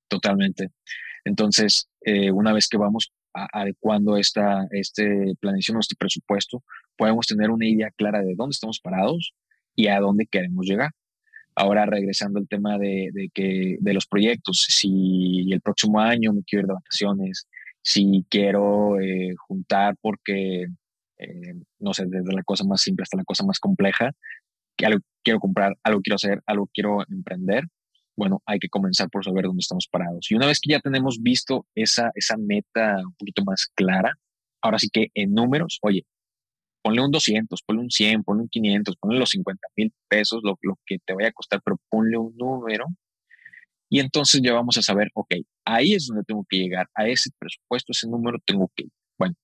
Totalmente. 0.09 0.71
Entonces, 1.25 1.89
eh, 2.01 2.31
una 2.31 2.53
vez 2.53 2.69
que 2.69 2.77
vamos 2.77 3.13
adecuando 3.33 4.17
esta 4.17 4.67
este 4.71 5.35
planeación, 5.41 5.79
este 5.79 5.97
presupuesto, 5.97 6.63
podemos 6.97 7.27
tener 7.27 7.51
una 7.51 7.67
idea 7.67 7.91
clara 7.91 8.21
de 8.21 8.35
dónde 8.37 8.53
estamos 8.53 8.81
parados 8.81 9.35
y 9.75 9.89
a 9.89 9.99
dónde 9.99 10.27
queremos 10.27 10.67
llegar. 10.67 10.91
Ahora, 11.57 11.87
regresando 11.87 12.39
al 12.39 12.49
tema 12.49 12.79
de, 12.79 13.11
de, 13.13 13.31
que, 13.33 13.77
de 13.81 13.95
los 13.95 14.07
proyectos, 14.07 14.67
si 14.69 15.53
el 15.53 15.61
próximo 15.61 16.01
año 16.01 16.33
me 16.33 16.43
quiero 16.43 16.63
ir 16.63 16.67
de 16.69 16.75
vacaciones, 16.75 17.47
si 17.83 18.25
quiero 18.29 18.99
eh, 19.01 19.35
juntar 19.37 19.97
porque 20.01 20.67
eh, 21.19 21.55
no 21.79 21.95
sé, 21.95 22.05
desde 22.07 22.33
la 22.33 22.43
cosa 22.43 22.65
más 22.65 22.83
simple 22.83 23.03
hasta 23.03 23.17
la 23.17 23.25
cosa 23.25 23.45
más 23.45 23.61
compleja, 23.61 24.13
que 24.77 24.87
algo 24.87 25.01
quiero 25.23 25.41
comprar, 25.41 25.77
algo 25.83 26.01
quiero 26.01 26.17
hacer, 26.17 26.43
algo 26.47 26.69
quiero 26.73 26.99
emprender, 27.09 27.65
bueno, 28.17 28.43
hay 28.47 28.59
que 28.59 28.69
comenzar 28.69 29.11
por 29.11 29.25
saber 29.25 29.45
dónde 29.45 29.61
estamos 29.61 29.89
parados. 29.89 30.31
Y 30.31 30.35
una 30.35 30.47
vez 30.47 30.61
que 30.61 30.73
ya 30.73 30.81
tenemos 30.81 31.21
visto 31.23 31.67
esa, 31.75 32.11
esa 32.15 32.37
meta 32.37 32.99
un 33.05 33.15
poquito 33.15 33.45
más 33.45 33.69
clara, 33.75 34.15
ahora 34.63 34.79
sí 34.79 34.89
que 34.89 35.09
en 35.15 35.35
números, 35.35 35.79
oye, 35.83 36.07
ponle 36.83 37.03
un 37.03 37.11
200, 37.11 37.63
ponle 37.63 37.83
un 37.83 37.91
100, 37.91 38.25
ponle 38.25 38.43
un 38.43 38.49
500, 38.49 38.97
ponle 38.97 39.19
los 39.19 39.31
50 39.31 39.69
mil 39.77 39.93
pesos, 40.09 40.43
lo, 40.45 40.59
lo, 40.63 40.79
que 40.87 40.99
te 41.05 41.15
vaya 41.15 41.29
a 41.29 41.33
costar, 41.33 41.61
pero 41.65 41.79
ponle 41.89 42.17
un 42.19 42.37
número. 42.37 42.87
Y 43.89 44.01
entonces 44.01 44.41
ya 44.43 44.53
vamos 44.53 44.77
a 44.79 44.83
saber, 44.83 45.11
ok, 45.15 45.35
ahí 45.65 45.95
es 45.95 46.07
donde 46.07 46.25
tengo 46.25 46.45
que 46.49 46.59
llegar, 46.59 46.89
a 46.95 47.09
ese 47.09 47.31
presupuesto, 47.39 47.93
ese 47.93 48.09
número 48.09 48.39
tengo 48.45 48.71
que 48.75 48.85
ir. 48.85 48.91
Bueno, 49.19 49.35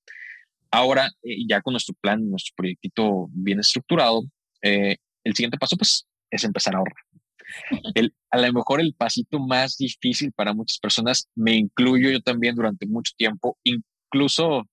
Ahora, 0.71 1.11
eh, 1.23 1.47
ya 1.49 1.61
con 1.63 1.73
nuestro 1.73 1.95
plan, 2.01 2.29
nuestro 2.29 2.55
proyectito 2.57 3.29
bien 3.31 3.61
estructurado, 3.61 4.23
eh, 4.63 4.97
el 5.25 5.35
siguiente 5.35 5.59
paso 5.59 5.77
pues 5.77 6.07
es 6.31 6.45
empezar 6.45 6.75
a 6.75 6.79
ahorrar. 6.79 7.05
El, 7.97 8.15
a 8.31 8.39
lo 8.39 8.53
mejor 8.53 8.81
el 8.81 8.95
pasito 8.95 9.41
más 9.41 9.77
difícil 9.77 10.31
para 10.31 10.55
muchas 10.55 10.79
personas, 10.79 11.29
me 11.35 11.57
incluyo 11.57 12.09
yo 12.11 12.21
también 12.21 12.55
durante 12.55 12.87
mucho 12.87 13.13
tiempo, 13.17 13.59
incluso 13.65 14.69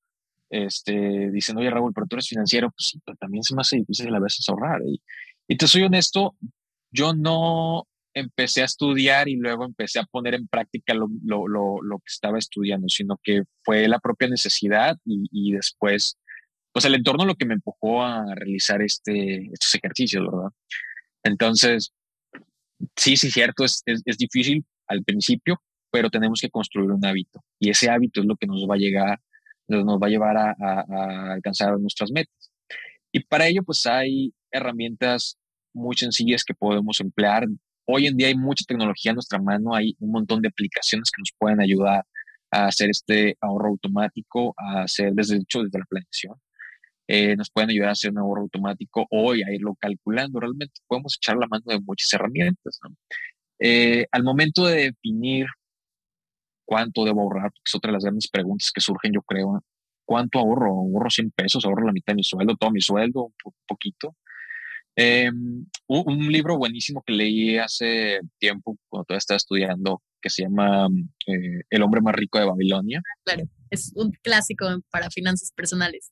este, 0.52 1.32
diciendo, 1.32 1.62
oye 1.62 1.72
Raúl, 1.72 1.92
pero 1.92 2.06
tú 2.06 2.18
eres 2.18 2.28
financiero, 2.28 2.70
pues 2.70 2.90
sí, 2.90 3.02
pero 3.04 3.18
también 3.18 3.44
se 3.44 3.56
me 3.56 3.62
hace 3.62 3.78
difícil 3.78 4.14
a 4.14 4.20
veces 4.20 4.48
ahorrar. 4.48 4.82
Y, 4.86 5.02
y 5.48 5.58
te 5.58 5.68
soy 5.68 5.84
honesto, 5.84 6.36
yo 6.92 7.14
no 7.16 7.88
empecé 8.20 8.62
a 8.62 8.66
estudiar 8.66 9.28
y 9.28 9.36
luego 9.36 9.66
empecé 9.66 10.00
a 10.00 10.06
poner 10.06 10.36
en 10.36 10.48
práctica 10.48 10.94
lo, 10.94 11.08
lo, 11.24 11.48
lo, 11.48 11.82
lo 11.82 12.00
que 12.00 12.08
estaba 12.08 12.38
estudiando, 12.38 12.90
sino 12.90 13.20
que 13.22 13.44
fue 13.64 13.88
la 13.88 14.00
propia 14.00 14.28
necesidad 14.28 14.98
y, 15.06 15.28
y, 15.32 15.54
después, 15.54 16.18
pues 16.72 16.86
el 16.86 16.96
entorno 16.96 17.26
lo 17.26 17.36
que 17.36 17.46
me 17.46 17.56
empujó 17.56 18.04
a 18.04 18.34
realizar 18.36 18.82
este, 18.82 19.50
estos 19.52 19.76
ejercicios, 19.76 20.26
¿verdad? 20.26 20.50
Entonces, 21.24 21.94
sí, 22.96 23.18
sí, 23.18 23.32
cierto, 23.32 23.64
es, 23.66 23.82
es, 23.86 24.02
es 24.06 24.18
difícil 24.18 24.66
al 24.88 25.04
principio, 25.04 25.62
pero 25.92 26.10
tenemos 26.10 26.42
que 26.42 26.50
construir 26.50 26.92
un 26.92 27.06
hábito 27.06 27.44
y 27.60 27.70
ese 27.70 27.90
hábito 27.90 28.22
es 28.22 28.28
lo 28.28 28.36
que 28.36 28.48
nos 28.48 28.68
va 28.70 28.76
a 28.76 28.80
llegar, 28.80 29.20
nos 29.68 30.00
va 30.00 30.08
a 30.08 30.10
llevar 30.10 30.38
a, 30.38 30.56
a, 30.60 30.86
a 30.88 31.34
alcanzar 31.34 31.80
nuestras 31.80 32.12
metas. 32.12 32.52
Y 33.12 33.22
para 33.22 33.48
ello, 33.48 33.64
pues 33.64 33.86
hay 33.88 34.34
herramientas 34.52 35.38
muy 35.74 35.96
sencillas 35.96 36.44
que 36.44 36.54
podemos 36.54 37.00
emplear 37.00 37.48
Hoy 37.90 38.06
en 38.08 38.18
día 38.18 38.28
hay 38.28 38.36
mucha 38.36 38.66
tecnología 38.68 39.12
a 39.12 39.14
nuestra 39.16 39.40
mano, 39.40 39.74
hay 39.74 39.96
un 40.00 40.12
montón 40.12 40.42
de 40.42 40.50
aplicaciones 40.50 41.10
que 41.10 41.22
nos 41.22 41.32
pueden 41.38 41.62
ayudar 41.62 42.06
a 42.52 42.68
hacer 42.68 42.90
este 42.90 43.38
ahorro 43.40 43.70
automático, 43.70 44.54
a 44.58 44.84
hacer 44.84 45.14
desde 45.14 45.38
hecho 45.38 45.64
desde 45.64 45.80
la 45.80 45.86
planeación. 45.86 46.36
Eh, 47.08 47.36
nos 47.38 47.50
pueden 47.50 47.70
ayudar 47.70 47.90
a 47.90 47.92
hacer 47.94 48.12
un 48.12 48.18
ahorro 48.20 48.42
automático 48.42 49.08
hoy, 49.12 49.42
a 49.44 49.54
irlo 49.54 49.76
calculando. 49.80 50.42
Realmente 50.42 50.74
podemos 50.88 51.16
echar 51.16 51.38
la 51.38 51.48
mano 51.48 51.64
de 51.68 51.80
muchas 51.80 52.14
herramientas. 52.14 52.80
Eh, 53.60 54.06
al 54.12 54.24
momento 54.24 54.66
de 54.66 54.92
definir 54.92 55.48
cuánto 56.66 57.06
debo 57.06 57.22
ahorrar, 57.22 57.52
porque 57.52 57.62
es 57.66 57.76
otra 57.76 57.90
de 57.90 57.94
las 57.94 58.04
grandes 58.04 58.28
preguntas 58.28 58.72
que 58.72 58.82
surgen, 58.82 59.14
yo 59.14 59.22
creo. 59.22 59.64
¿Cuánto 60.06 60.40
ahorro? 60.40 60.72
¿Ahorro 60.72 61.10
100 61.10 61.32
pesos? 61.32 61.66
¿Ahorro 61.66 61.86
la 61.86 61.94
mitad 61.94 62.14
de 62.14 62.18
mi 62.18 62.24
sueldo? 62.24 62.56
¿Todo 62.58 62.72
mi 62.72 62.82
sueldo? 62.82 63.32
¿Un 63.46 63.54
poquito? 63.68 64.16
Eh, 65.00 65.30
un, 65.88 66.32
libro 66.32 66.58
buenísimo 66.58 67.04
que 67.06 67.14
leí 67.14 67.58
hace 67.58 68.20
tiempo, 68.40 68.78
cuando 68.90 69.06
todavía 69.06 69.20
estaba 69.20 69.38
estudiando, 69.38 70.02
que 70.20 70.32
se 70.32 70.42
llama 70.42 70.88
eh, 71.28 71.62
El 71.70 71.84
hombre 71.84 72.02
más 72.02 72.16
rico 72.16 72.40
de 72.40 72.46
Babilonia. 72.46 73.04
Claro, 73.24 73.44
es 73.70 73.92
un 73.96 74.12
clásico 74.24 74.66
para 74.90 75.12
finanzas 75.12 75.52
personales. 75.52 76.12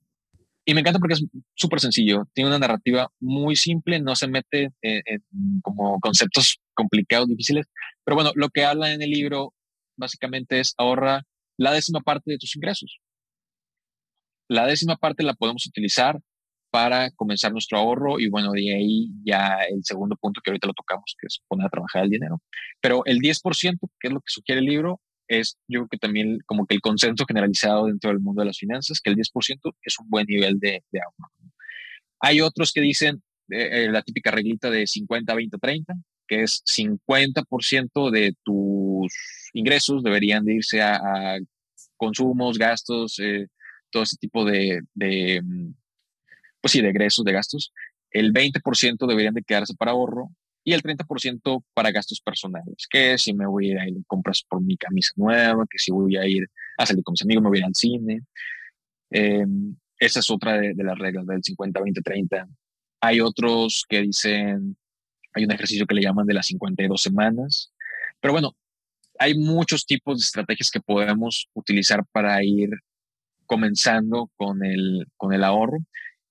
Y 0.65 0.75
me 0.75 0.81
encanta 0.81 0.99
porque 0.99 1.15
es 1.15 1.25
súper 1.55 1.79
sencillo, 1.79 2.27
tiene 2.33 2.49
una 2.49 2.59
narrativa 2.59 3.11
muy 3.19 3.55
simple, 3.55 3.99
no 3.99 4.15
se 4.15 4.27
mete 4.27 4.71
en, 4.81 5.01
en, 5.05 5.61
como 5.63 5.99
conceptos 5.99 6.59
complicados, 6.75 7.27
difíciles, 7.27 7.65
pero 8.03 8.15
bueno, 8.15 8.31
lo 8.35 8.49
que 8.49 8.65
habla 8.65 8.91
en 8.91 9.01
el 9.01 9.09
libro 9.09 9.53
básicamente 9.97 10.59
es 10.59 10.75
ahorra 10.77 11.23
la 11.57 11.71
décima 11.71 12.01
parte 12.01 12.31
de 12.31 12.37
tus 12.37 12.55
ingresos. 12.55 12.99
La 14.47 14.67
décima 14.67 14.95
parte 14.95 15.23
la 15.23 15.33
podemos 15.33 15.65
utilizar 15.65 16.19
para 16.75 17.09
comenzar 17.11 17.53
nuestro 17.53 17.77
ahorro 17.77 18.19
y 18.19 18.27
bueno, 18.27 18.51
de 18.51 18.75
ahí 18.75 19.09
ya 19.23 19.59
el 19.69 19.81
segundo 19.85 20.17
punto 20.17 20.41
que 20.43 20.51
ahorita 20.51 20.67
lo 20.67 20.73
tocamos, 20.73 21.15
que 21.17 21.27
es 21.27 21.39
poner 21.47 21.67
a 21.67 21.69
trabajar 21.69 22.03
el 22.03 22.09
dinero. 22.09 22.41
Pero 22.81 23.05
el 23.05 23.19
10%, 23.19 23.79
que 23.97 24.07
es 24.09 24.13
lo 24.13 24.19
que 24.19 24.33
sugiere 24.33 24.59
el 24.59 24.65
libro, 24.65 24.99
es 25.29 25.57
yo 25.69 25.79
creo 25.79 25.88
que 25.88 25.97
también 25.99 26.39
como 26.45 26.65
que 26.65 26.75
el 26.75 26.81
consenso 26.81 27.23
generalizado 27.25 27.85
dentro 27.85 28.09
del 28.09 28.19
mundo 28.19 28.41
de 28.41 28.47
las 28.47 28.57
finanzas, 28.57 28.99
que 28.99 29.09
el 29.09 29.15
10% 29.15 29.73
es 29.83 29.99
un 29.99 30.09
buen 30.09 30.25
nivel 30.27 30.59
de, 30.59 30.83
ahorro. 31.01 31.31
Hay 32.19 32.41
otros 32.41 32.73
que 32.73 32.81
dicen 32.81 33.23
eh, 33.51 33.85
eh, 33.85 33.89
la 33.89 34.01
típica 34.01 34.31
reglita 34.31 34.69
de 34.69 34.85
50, 34.85 35.33
20, 35.33 35.57
30, 35.57 35.93
que 36.27 36.43
es 36.43 36.61
50% 36.65 38.11
de 38.11 38.35
tus 38.43 39.13
ingresos 39.53 40.03
deberían 40.03 40.43
de 40.43 40.55
irse 40.55 40.81
a, 40.81 41.38
consumos, 41.95 42.57
gastos, 42.57 43.17
eh, 43.19 43.47
todo 43.89 44.03
ese 44.03 44.17
tipo 44.17 44.43
de, 44.43 44.81
de, 44.93 45.41
mm, 45.41 45.73
pues 46.65 46.71
sí, 46.71 46.82
de 46.82 46.89
egresos, 46.89 47.23
de 47.23 47.32
gastos. 47.32 47.71
El 48.10 48.34
20% 48.34 49.06
deberían 49.06 49.36
de 49.36 49.43
quedarse 49.43 49.75
para 49.75 49.91
ahorro 49.91 50.32
y 50.63 50.73
el 50.73 50.82
30% 50.82 51.63
para 51.75 51.91
gastos 51.91 52.19
personales, 52.19 52.88
que 52.89 53.19
si 53.19 53.36
me 53.36 53.45
voy 53.45 53.69
a 53.69 53.88
ir 53.88 53.99
a 53.99 54.04
compras 54.08 54.43
por 54.49 54.63
mi 54.63 54.75
camisa 54.75 55.12
nueva, 55.15 55.67
que 55.69 55.78
si 55.78 55.91
voy 55.91 56.17
a 56.17 56.25
ir 56.25 56.49
a 56.80 56.88
salir 56.88 57.04
con 57.04 57.13
mis 57.13 57.21
amigos, 57.21 57.43
me 57.43 57.49
voy 57.49 57.60
a 57.60 57.60
ir 57.60 57.65
al 57.65 57.75
cine. 57.75 58.21
Em, 59.12 59.75
esa 59.99 60.21
es 60.21 60.32
otra 60.32 60.58
de, 60.58 60.73
de, 60.73 60.84
las 60.84 60.97
reglas 60.97 61.28
del 61.28 61.43
50, 61.43 61.80
20, 61.80 62.01
30. 62.01 62.47
Hay 63.01 63.21
otros 63.21 63.86
que 63.88 64.01
dicen, 64.01 64.75
hay 65.34 65.45
un 65.45 65.51
ejercicio 65.51 65.86
que 65.86 65.93
le 65.93 66.01
llaman 66.01 66.25
de 66.25 66.34
las 66.34 66.47
52 66.47 66.99
semanas, 66.99 67.71
pero 68.19 68.32
bueno, 68.32 68.56
hay 69.19 69.38
muchos 69.38 69.86
tipos 69.86 70.17
de 70.17 70.25
estrategias 70.25 70.71
que 70.71 70.82
podemos 70.82 71.47
utilizar 71.54 72.04
para 72.12 72.43
ir 72.43 72.71
comenzando 73.45 74.32
con 74.36 74.65
el, 74.65 75.06
con 75.15 75.32
el 75.32 75.43
ahorro. 75.43 75.78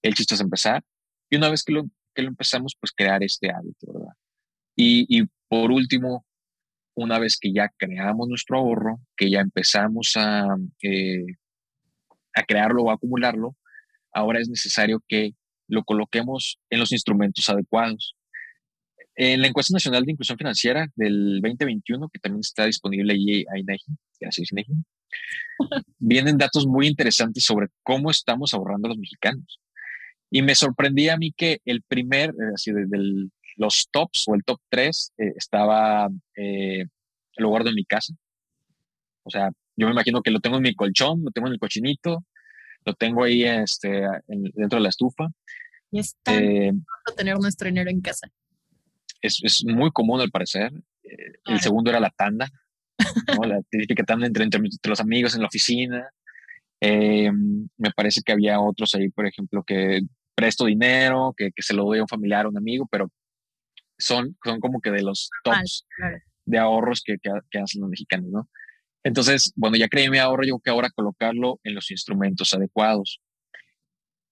El 0.05 0.15
chiste 0.15 0.35
es 0.35 0.41
empezar. 0.43 0.85
Y 1.31 1.37
una 1.37 1.49
vez 1.49 1.65
que 1.65 1.73
lo, 1.73 1.89
que 2.15 2.23
lo 2.23 2.29
empezamos, 2.29 2.77
pues 2.79 2.93
crear 2.93 3.23
este 3.23 3.51
hábito, 3.51 3.93
¿verdad? 3.93 4.13
Y, 4.77 5.07
y 5.09 5.27
por 5.49 5.73
último, 5.73 6.27
una 6.95 7.19
vez 7.19 7.39
que 7.39 7.53
ya 7.53 7.71
creamos 7.79 8.29
nuestro 8.29 8.59
ahorro, 8.59 9.01
que 9.17 9.31
ya 9.31 9.41
empezamos 9.41 10.13
a, 10.17 10.57
eh, 10.83 11.25
a 12.35 12.43
crearlo 12.43 12.83
o 12.83 12.91
acumularlo, 12.91 13.57
ahora 14.13 14.41
es 14.41 14.49
necesario 14.51 15.03
que 15.09 15.35
lo 15.69 15.85
coloquemos 15.85 16.61
en 16.69 16.81
los 16.81 16.93
instrumentos 16.93 17.49
adecuados. 17.49 18.15
En 19.17 19.41
la 19.41 19.47
encuesta 19.47 19.73
nacional 19.73 20.05
de 20.05 20.13
inclusión 20.13 20.37
financiera 20.37 20.89
del 20.97 21.41
2021, 21.41 22.11
que 22.11 22.19
también 22.19 22.41
está 22.41 22.67
disponible 22.67 23.15
ahí 23.15 23.45
a 23.51 23.59
INEGI, 23.59 23.93
gracias 24.21 24.53
INEGI, 24.53 24.75
vienen 25.99 26.37
datos 26.37 26.67
muy 26.67 26.89
interesantes 26.89 27.43
sobre 27.43 27.69
cómo 27.83 28.11
estamos 28.11 28.53
ahorrando 28.53 28.89
los 28.89 28.99
mexicanos. 28.99 29.61
Y 30.35 30.43
me 30.43 30.57
sorprendía 30.57 31.15
a 31.15 31.17
mí 31.17 31.31
que 31.31 31.61
el 31.65 31.83
primer, 31.83 32.31
eh, 32.31 32.55
así 32.57 32.73
desde 32.73 32.99
los 33.55 33.89
tops 33.93 34.25
o 34.27 34.35
el 34.35 34.43
top 34.43 34.59
3 34.69 35.13
eh, 35.17 35.33
estaba 35.37 36.09
eh, 36.35 36.81
el 37.37 37.43
lugar 37.43 37.63
de 37.63 37.73
mi 37.73 37.85
casa. 37.85 38.15
O 39.23 39.31
sea, 39.31 39.53
yo 39.77 39.87
me 39.87 39.93
imagino 39.93 40.23
que 40.23 40.33
lo 40.33 40.41
tengo 40.41 40.57
en 40.57 40.65
mi 40.65 40.75
colchón, 40.75 41.23
lo 41.23 41.31
tengo 41.31 41.47
en 41.47 41.53
el 41.53 41.61
cochinito, 41.61 42.25
lo 42.85 42.95
tengo 42.95 43.23
ahí 43.23 43.45
este, 43.45 44.09
dentro 44.27 44.81
de 44.81 44.83
la 44.83 44.89
estufa. 44.89 45.29
Y 45.93 46.01
es 46.01 46.17
tan 46.25 46.43
eh, 46.43 46.73
tener 47.17 47.39
nuestro 47.39 47.69
dinero 47.69 47.89
en 47.89 48.01
casa. 48.01 48.27
Es, 49.23 49.39
es 49.41 49.65
muy 49.65 49.93
común 49.93 50.21
al 50.21 50.33
parecer. 50.33 50.73
El 51.45 51.61
segundo 51.61 51.91
era 51.91 52.01
la 52.01 52.11
tanda. 52.11 52.51
la 53.47 53.63
típica 53.71 54.03
tanda 54.03 54.27
entre, 54.27 54.43
entre, 54.43 54.61
los 54.83 55.01
amigos 55.01 55.37
en 55.37 55.43
la 55.43 55.47
oficina. 55.47 56.11
Eh, 56.81 57.31
me 57.79 57.93
parece 57.93 58.21
que 58.23 58.33
había 58.33 58.61
otros 58.61 58.97
ahí, 58.97 59.11
por 59.11 59.27
ejemplo, 59.27 59.63
que 59.63 60.03
presto 60.35 60.67
dinero, 60.67 61.35
que, 61.37 61.51
que 61.53 61.63
se 61.63 61.75
lo 61.75 61.85
doy 61.85 61.99
a 61.99 62.03
un 62.03 62.09
familiar, 62.09 62.47
a 62.47 62.49
un 62.49 62.57
amigo, 62.57 62.87
pero 62.91 63.11
son, 63.99 64.37
son 64.45 64.61
como 64.61 64.81
que 64.81 64.91
de 64.91 65.03
los 65.03 65.31
tops 65.43 65.87
de 66.45 66.59
ahorros 66.59 67.03
que, 67.05 67.17
que, 67.19 67.59
hacen 67.59 67.81
los 67.81 67.91
mexicanos, 67.91 68.31
¿no? 68.31 68.49
Entonces, 69.03 69.53
bueno, 69.55 69.77
ya 69.77 69.89
creí 69.89 70.09
mi 70.09 70.19
ahorro, 70.19 70.45
yo 70.45 70.59
que 70.59 70.71
ahora 70.71 70.91
colocarlo 70.91 71.61
en 71.63 71.75
los 71.75 71.91
instrumentos 71.91 72.55
adecuados. 72.55 73.21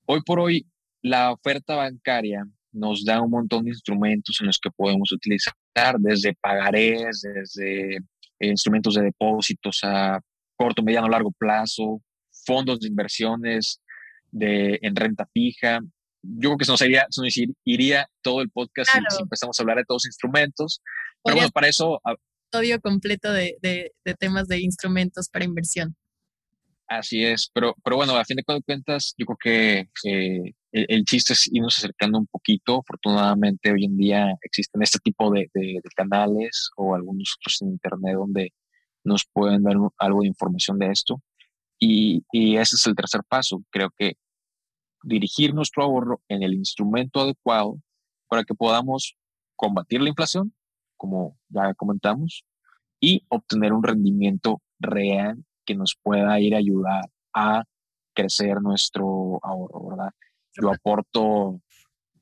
Hoy 0.07 0.23
por 0.23 0.41
hoy, 0.41 0.67
la 1.03 1.33
oferta 1.33 1.77
bancaria 1.77 2.47
nos 2.73 3.05
da 3.05 3.21
un 3.21 3.31
montón 3.31 3.65
de 3.65 3.71
instrumentos 3.71 4.41
en 4.41 4.47
los 4.47 4.59
que 4.59 4.71
podemos 4.71 5.13
utilizar, 5.13 5.55
desde 5.99 6.35
pagarés, 6.35 7.21
desde 7.23 7.97
eh, 7.97 8.01
instrumentos 8.41 8.95
de 8.95 9.03
depósitos 9.03 9.81
a 9.85 10.21
corto, 10.57 10.83
mediano, 10.83 11.09
largo 11.09 11.33
plazo, 11.33 12.03
fondos 12.31 12.81
de 12.81 12.89
inversiones 12.89 13.82
de, 14.33 14.79
en 14.83 14.97
renta 14.97 15.29
fija. 15.33 15.81
Yo 16.23 16.51
creo 16.51 16.59
que 16.59 16.65
se 16.65 16.73
nos 16.73 16.83
iría, 16.83 17.07
se 17.11 17.23
nos 17.23 17.35
iría 17.65 18.09
todo 18.23 18.43
el 18.43 18.51
podcast 18.51 18.91
si, 18.91 19.23
empezamos 19.23 19.59
a 19.59 19.63
hablar 19.63 19.79
de 19.79 19.85
todos 19.85 20.03
los 20.03 20.07
instrumentos. 20.07 20.81
Pero 21.23 21.37
bueno, 21.37 21.51
para 21.51 21.69
eso... 21.69 22.01
Estudio 22.53 22.81
completo 22.81 23.33
de, 23.33 23.57
de, 23.63 23.93
de, 24.05 24.15
temas 24.15 24.47
de 24.47 24.61
instrumentos 24.61 25.29
para 25.29 25.45
inversión. 25.45 25.97
Así 26.87 27.25
es, 27.25 27.51
pero, 27.55 27.75
pero 27.83 27.97
bueno, 27.97 28.17
a 28.17 28.25
fin 28.25 28.37
de 28.37 28.45
cuentas, 28.45 29.15
yo 29.17 29.25
creo 29.25 29.39
que 29.41 29.89
eh, 30.05 30.53
el, 30.73 31.05
chiste 31.05 31.33
es 31.33 31.49
irnos 31.51 31.79
acercando 31.79 32.19
un 32.19 32.27
poquito. 32.27 32.81
Afortunadamente, 32.81 33.73
hoy 33.73 33.87
en 33.87 33.97
día 33.97 34.35
existen 34.43 34.83
este 34.83 34.99
tipo 34.99 35.31
de, 35.31 35.49
canales 35.97 36.71
o 36.77 36.95
algunos 36.95 37.37
otros 37.39 37.63
en 37.63 37.69
Internet 37.69 38.17
donde 38.17 38.53
nos 39.05 39.25
pueden 39.25 39.63
dar 39.63 39.77
algo 39.99 40.21
de 40.21 40.29
información 40.29 40.79
de 40.79 40.91
esto. 40.91 41.23
Y, 41.79 42.25
y, 42.31 42.57
ese 42.57 42.77
es 42.77 42.87
el 42.87 42.95
tercer 42.95 43.23
paso. 43.27 43.63
Creo 43.71 43.91
que 43.97 44.17
dirigir 45.03 45.55
nuestro 45.55 45.83
ahorro 45.83 46.21
en 46.29 46.43
el 46.43 46.55
instrumento 46.55 47.21
adecuado 47.21 47.79
para 48.29 48.45
que 48.45 48.55
podamos 48.55 49.17
combatir 49.57 50.01
la 50.01 50.09
inflación, 50.09 50.55
como 50.97 51.37
ya 51.49 51.75
comentamos, 51.75 52.45
y 53.01 53.25
obtener 53.29 53.73
un 53.73 53.83
rendimiento 53.83 54.63
real 54.79 55.45
que 55.65 55.75
nos 55.75 55.97
pueda 56.03 56.39
ir 56.41 56.55
a 56.55 56.59
ayudar 56.59 57.11
a 57.35 57.65
crecer 58.15 58.61
nuestro 58.61 59.39
ahorro, 59.43 59.89
¿verdad? 59.91 60.11
Yo 60.55 60.71
aporto 60.71 61.61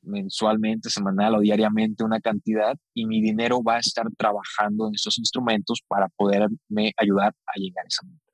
mensualmente, 0.03 0.89
semanal 0.89 1.35
o 1.35 1.41
diariamente 1.41 2.05
una 2.05 2.21
cantidad 2.21 2.77
y 2.95 3.07
mi 3.07 3.21
dinero 3.21 3.63
va 3.63 3.77
a 3.77 3.81
estar 3.81 4.07
trabajando 4.17 4.89
en 4.89 4.95
estos 4.95 5.19
instrumentos 5.19 5.83
para 5.87 6.09
poderme 6.09 6.93
ayudar 6.97 7.35
a 7.47 7.59
llegar 7.59 7.85
a 7.85 7.89
esa 7.89 8.07
meta. 8.07 8.30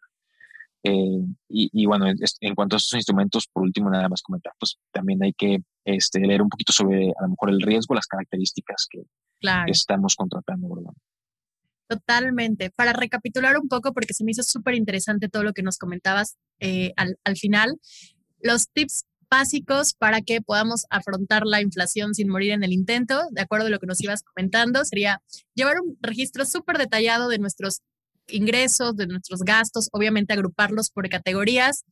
Eh, 0.88 1.26
y, 1.48 1.86
bueno, 1.86 2.06
en 2.06 2.54
cuanto 2.54 2.76
a 2.76 2.78
estos 2.78 2.94
instrumentos, 2.94 3.48
por 3.52 3.64
último, 3.64 3.90
nada 3.90 4.08
más 4.08 4.22
comentar, 4.22 4.52
pues 4.58 4.78
también 4.92 5.20
hay 5.24 5.32
que 5.32 5.58
este, 5.84 6.20
leer 6.20 6.42
un 6.42 6.48
poquito 6.48 6.72
sobre 6.72 7.08
a 7.08 7.22
lo 7.22 7.30
mejor 7.30 7.50
el 7.50 7.60
riesgo, 7.60 7.94
las 7.94 8.06
características 8.06 8.86
que, 8.88 9.02
estamos 9.66 10.14
contratando, 10.14 10.68
¿verdad? 10.74 10.92
Totalmente. 11.88 12.70
Para 12.70 12.92
recapitular 12.92 13.58
un 13.58 13.68
poco, 13.68 13.92
porque 13.92 14.14
se 14.14 14.22
me 14.22 14.30
hizo 14.30 14.42
súper 14.42 14.74
interesante 14.74 15.28
todo 15.28 15.42
lo 15.42 15.52
que 15.52 15.62
nos 15.62 15.76
comentabas 15.78 16.36
eh, 16.60 16.92
al, 16.96 17.18
al 17.24 17.36
final, 17.36 17.80
los 18.40 18.68
tips 18.68 19.06
básicos 19.28 19.92
para 19.94 20.20
que 20.20 20.40
podamos 20.40 20.86
afrontar 20.90 21.42
la 21.46 21.60
inflación 21.60 22.14
sin 22.14 22.28
morir 22.28 22.52
en 22.52 22.62
el 22.62 22.72
intento, 22.72 23.22
de 23.32 23.40
acuerdo 23.40 23.66
a 23.66 23.70
lo 23.70 23.80
que 23.80 23.86
nos 23.86 24.00
ibas 24.00 24.22
comentando, 24.22 24.84
sería 24.84 25.20
llevar 25.54 25.80
un 25.80 25.96
registro 26.00 26.44
súper 26.44 26.78
detallado 26.78 27.28
de 27.28 27.38
nuestros 27.38 27.82
ingresos, 28.28 28.96
de 28.96 29.06
nuestros 29.06 29.42
gastos, 29.42 29.88
obviamente 29.92 30.32
agruparlos 30.32 30.90
por 30.90 31.08
categorías, 31.08 31.84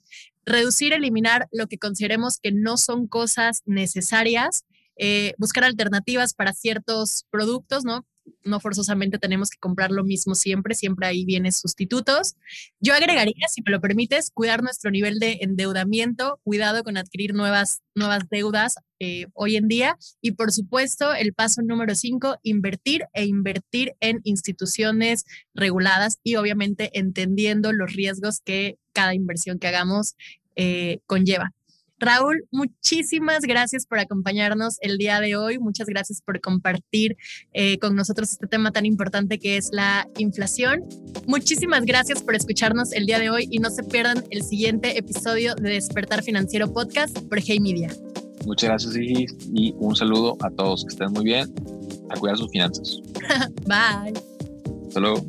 reducir, 0.45 0.93
eliminar 0.93 1.49
lo 1.53 1.67
que 1.67 1.79
consideremos 1.79 2.39
que 2.39 2.53
no 2.53 2.77
son 2.77 3.07
cosas 3.07 3.63
necesarias, 3.67 4.65
eh, 4.97 5.35
buscar 5.39 5.65
alternativas 5.65 6.35
para 6.35 6.53
ciertos 6.53 7.25
productos, 7.31 7.85
¿no? 7.85 8.07
No 8.43 8.61
forzosamente 8.61 9.19
tenemos 9.19 9.51
que 9.51 9.59
comprar 9.59 9.91
lo 9.91 10.05
mismo 10.05 10.35
siempre, 10.35 10.75
siempre 10.75 11.07
ahí 11.07 11.25
vienen 11.25 11.53
sustitutos. 11.53 12.37
Yo 12.81 12.95
agregaría, 12.95 13.47
si 13.49 13.63
me 13.63 13.73
lo 13.73 13.81
permites, 13.81 14.31
cuidar 14.31 14.63
nuestro 14.63 14.91
nivel 14.91 15.19
de 15.19 15.39
endeudamiento, 15.41 16.41
cuidado 16.45 16.85
con 16.85 16.97
adquirir 16.97 17.35
nuevas, 17.35 17.83
nuevas 17.95 18.29
deudas 18.31 18.77
eh, 19.01 19.27
hoy 19.35 19.57
en 19.57 19.69
día 19.69 19.99
y 20.21 20.33
por 20.33 20.53
supuesto 20.53 21.15
el 21.15 21.35
paso 21.35 21.63
número 21.63 21.95
cinco, 21.95 22.37
invertir 22.43 23.05
e 23.13 23.25
invertir 23.27 23.95
en 24.01 24.21
instituciones 24.25 25.25
reguladas 25.55 26.19
y 26.23 26.37
obviamente 26.37 26.91
entendiendo 26.99 27.73
los 27.73 27.93
riesgos 27.93 28.41
que 28.41 28.79
cada 28.93 29.15
inversión 29.15 29.59
que 29.59 29.69
hagamos 29.69 30.15
eh, 30.57 31.01
conlleva. 31.07 31.53
Raúl, 32.05 32.45
muchísimas 32.51 33.41
gracias 33.41 33.87
por 33.87 33.99
acompañarnos 33.99 34.77
el 34.81 34.99
día 34.99 35.21
de 35.21 35.37
hoy. 35.37 35.59
Muchas 35.59 35.87
gracias 35.87 36.21
por 36.21 36.41
compartir 36.41 37.17
eh, 37.53 37.79
con 37.79 37.97
nosotros 37.97 38.31
este 38.31 38.47
tema 38.47 38.71
tan 38.73 38.87
importante 38.87 39.39
que 39.39 39.57
es 39.57 39.71
la 39.73 40.09
inflación. 40.19 40.83
Muchísimas 41.27 41.85
gracias 41.85 42.23
por 42.23 42.35
escucharnos 42.35 42.93
el 42.93 43.07
día 43.07 43.19
de 43.19 43.31
hoy 43.31 43.49
y 43.51 43.59
no 43.59 43.71
se 43.71 43.83
pierdan 43.83 44.25
el 44.31 44.43
siguiente 44.43 44.99
episodio 44.99 45.55
de 45.55 45.71
Despertar 45.71 46.23
Financiero 46.23 46.73
Podcast 46.73 47.19
por 47.19 47.39
Hey 47.41 47.61
Media. 47.61 47.91
Muchas 48.45 48.69
gracias 48.69 48.97
y 48.97 49.75
un 49.79 49.97
saludo 49.97 50.37
a 50.41 50.51
todos. 50.51 50.85
Que 50.85 50.89
estén 50.89 51.13
muy 51.13 51.25
bien. 51.25 51.53
A 52.11 52.17
cuidar 52.17 52.37
sus 52.37 52.51
finanzas. 52.51 53.01
Bye. 53.67 54.13
Hasta 54.87 55.01
luego. 55.01 55.25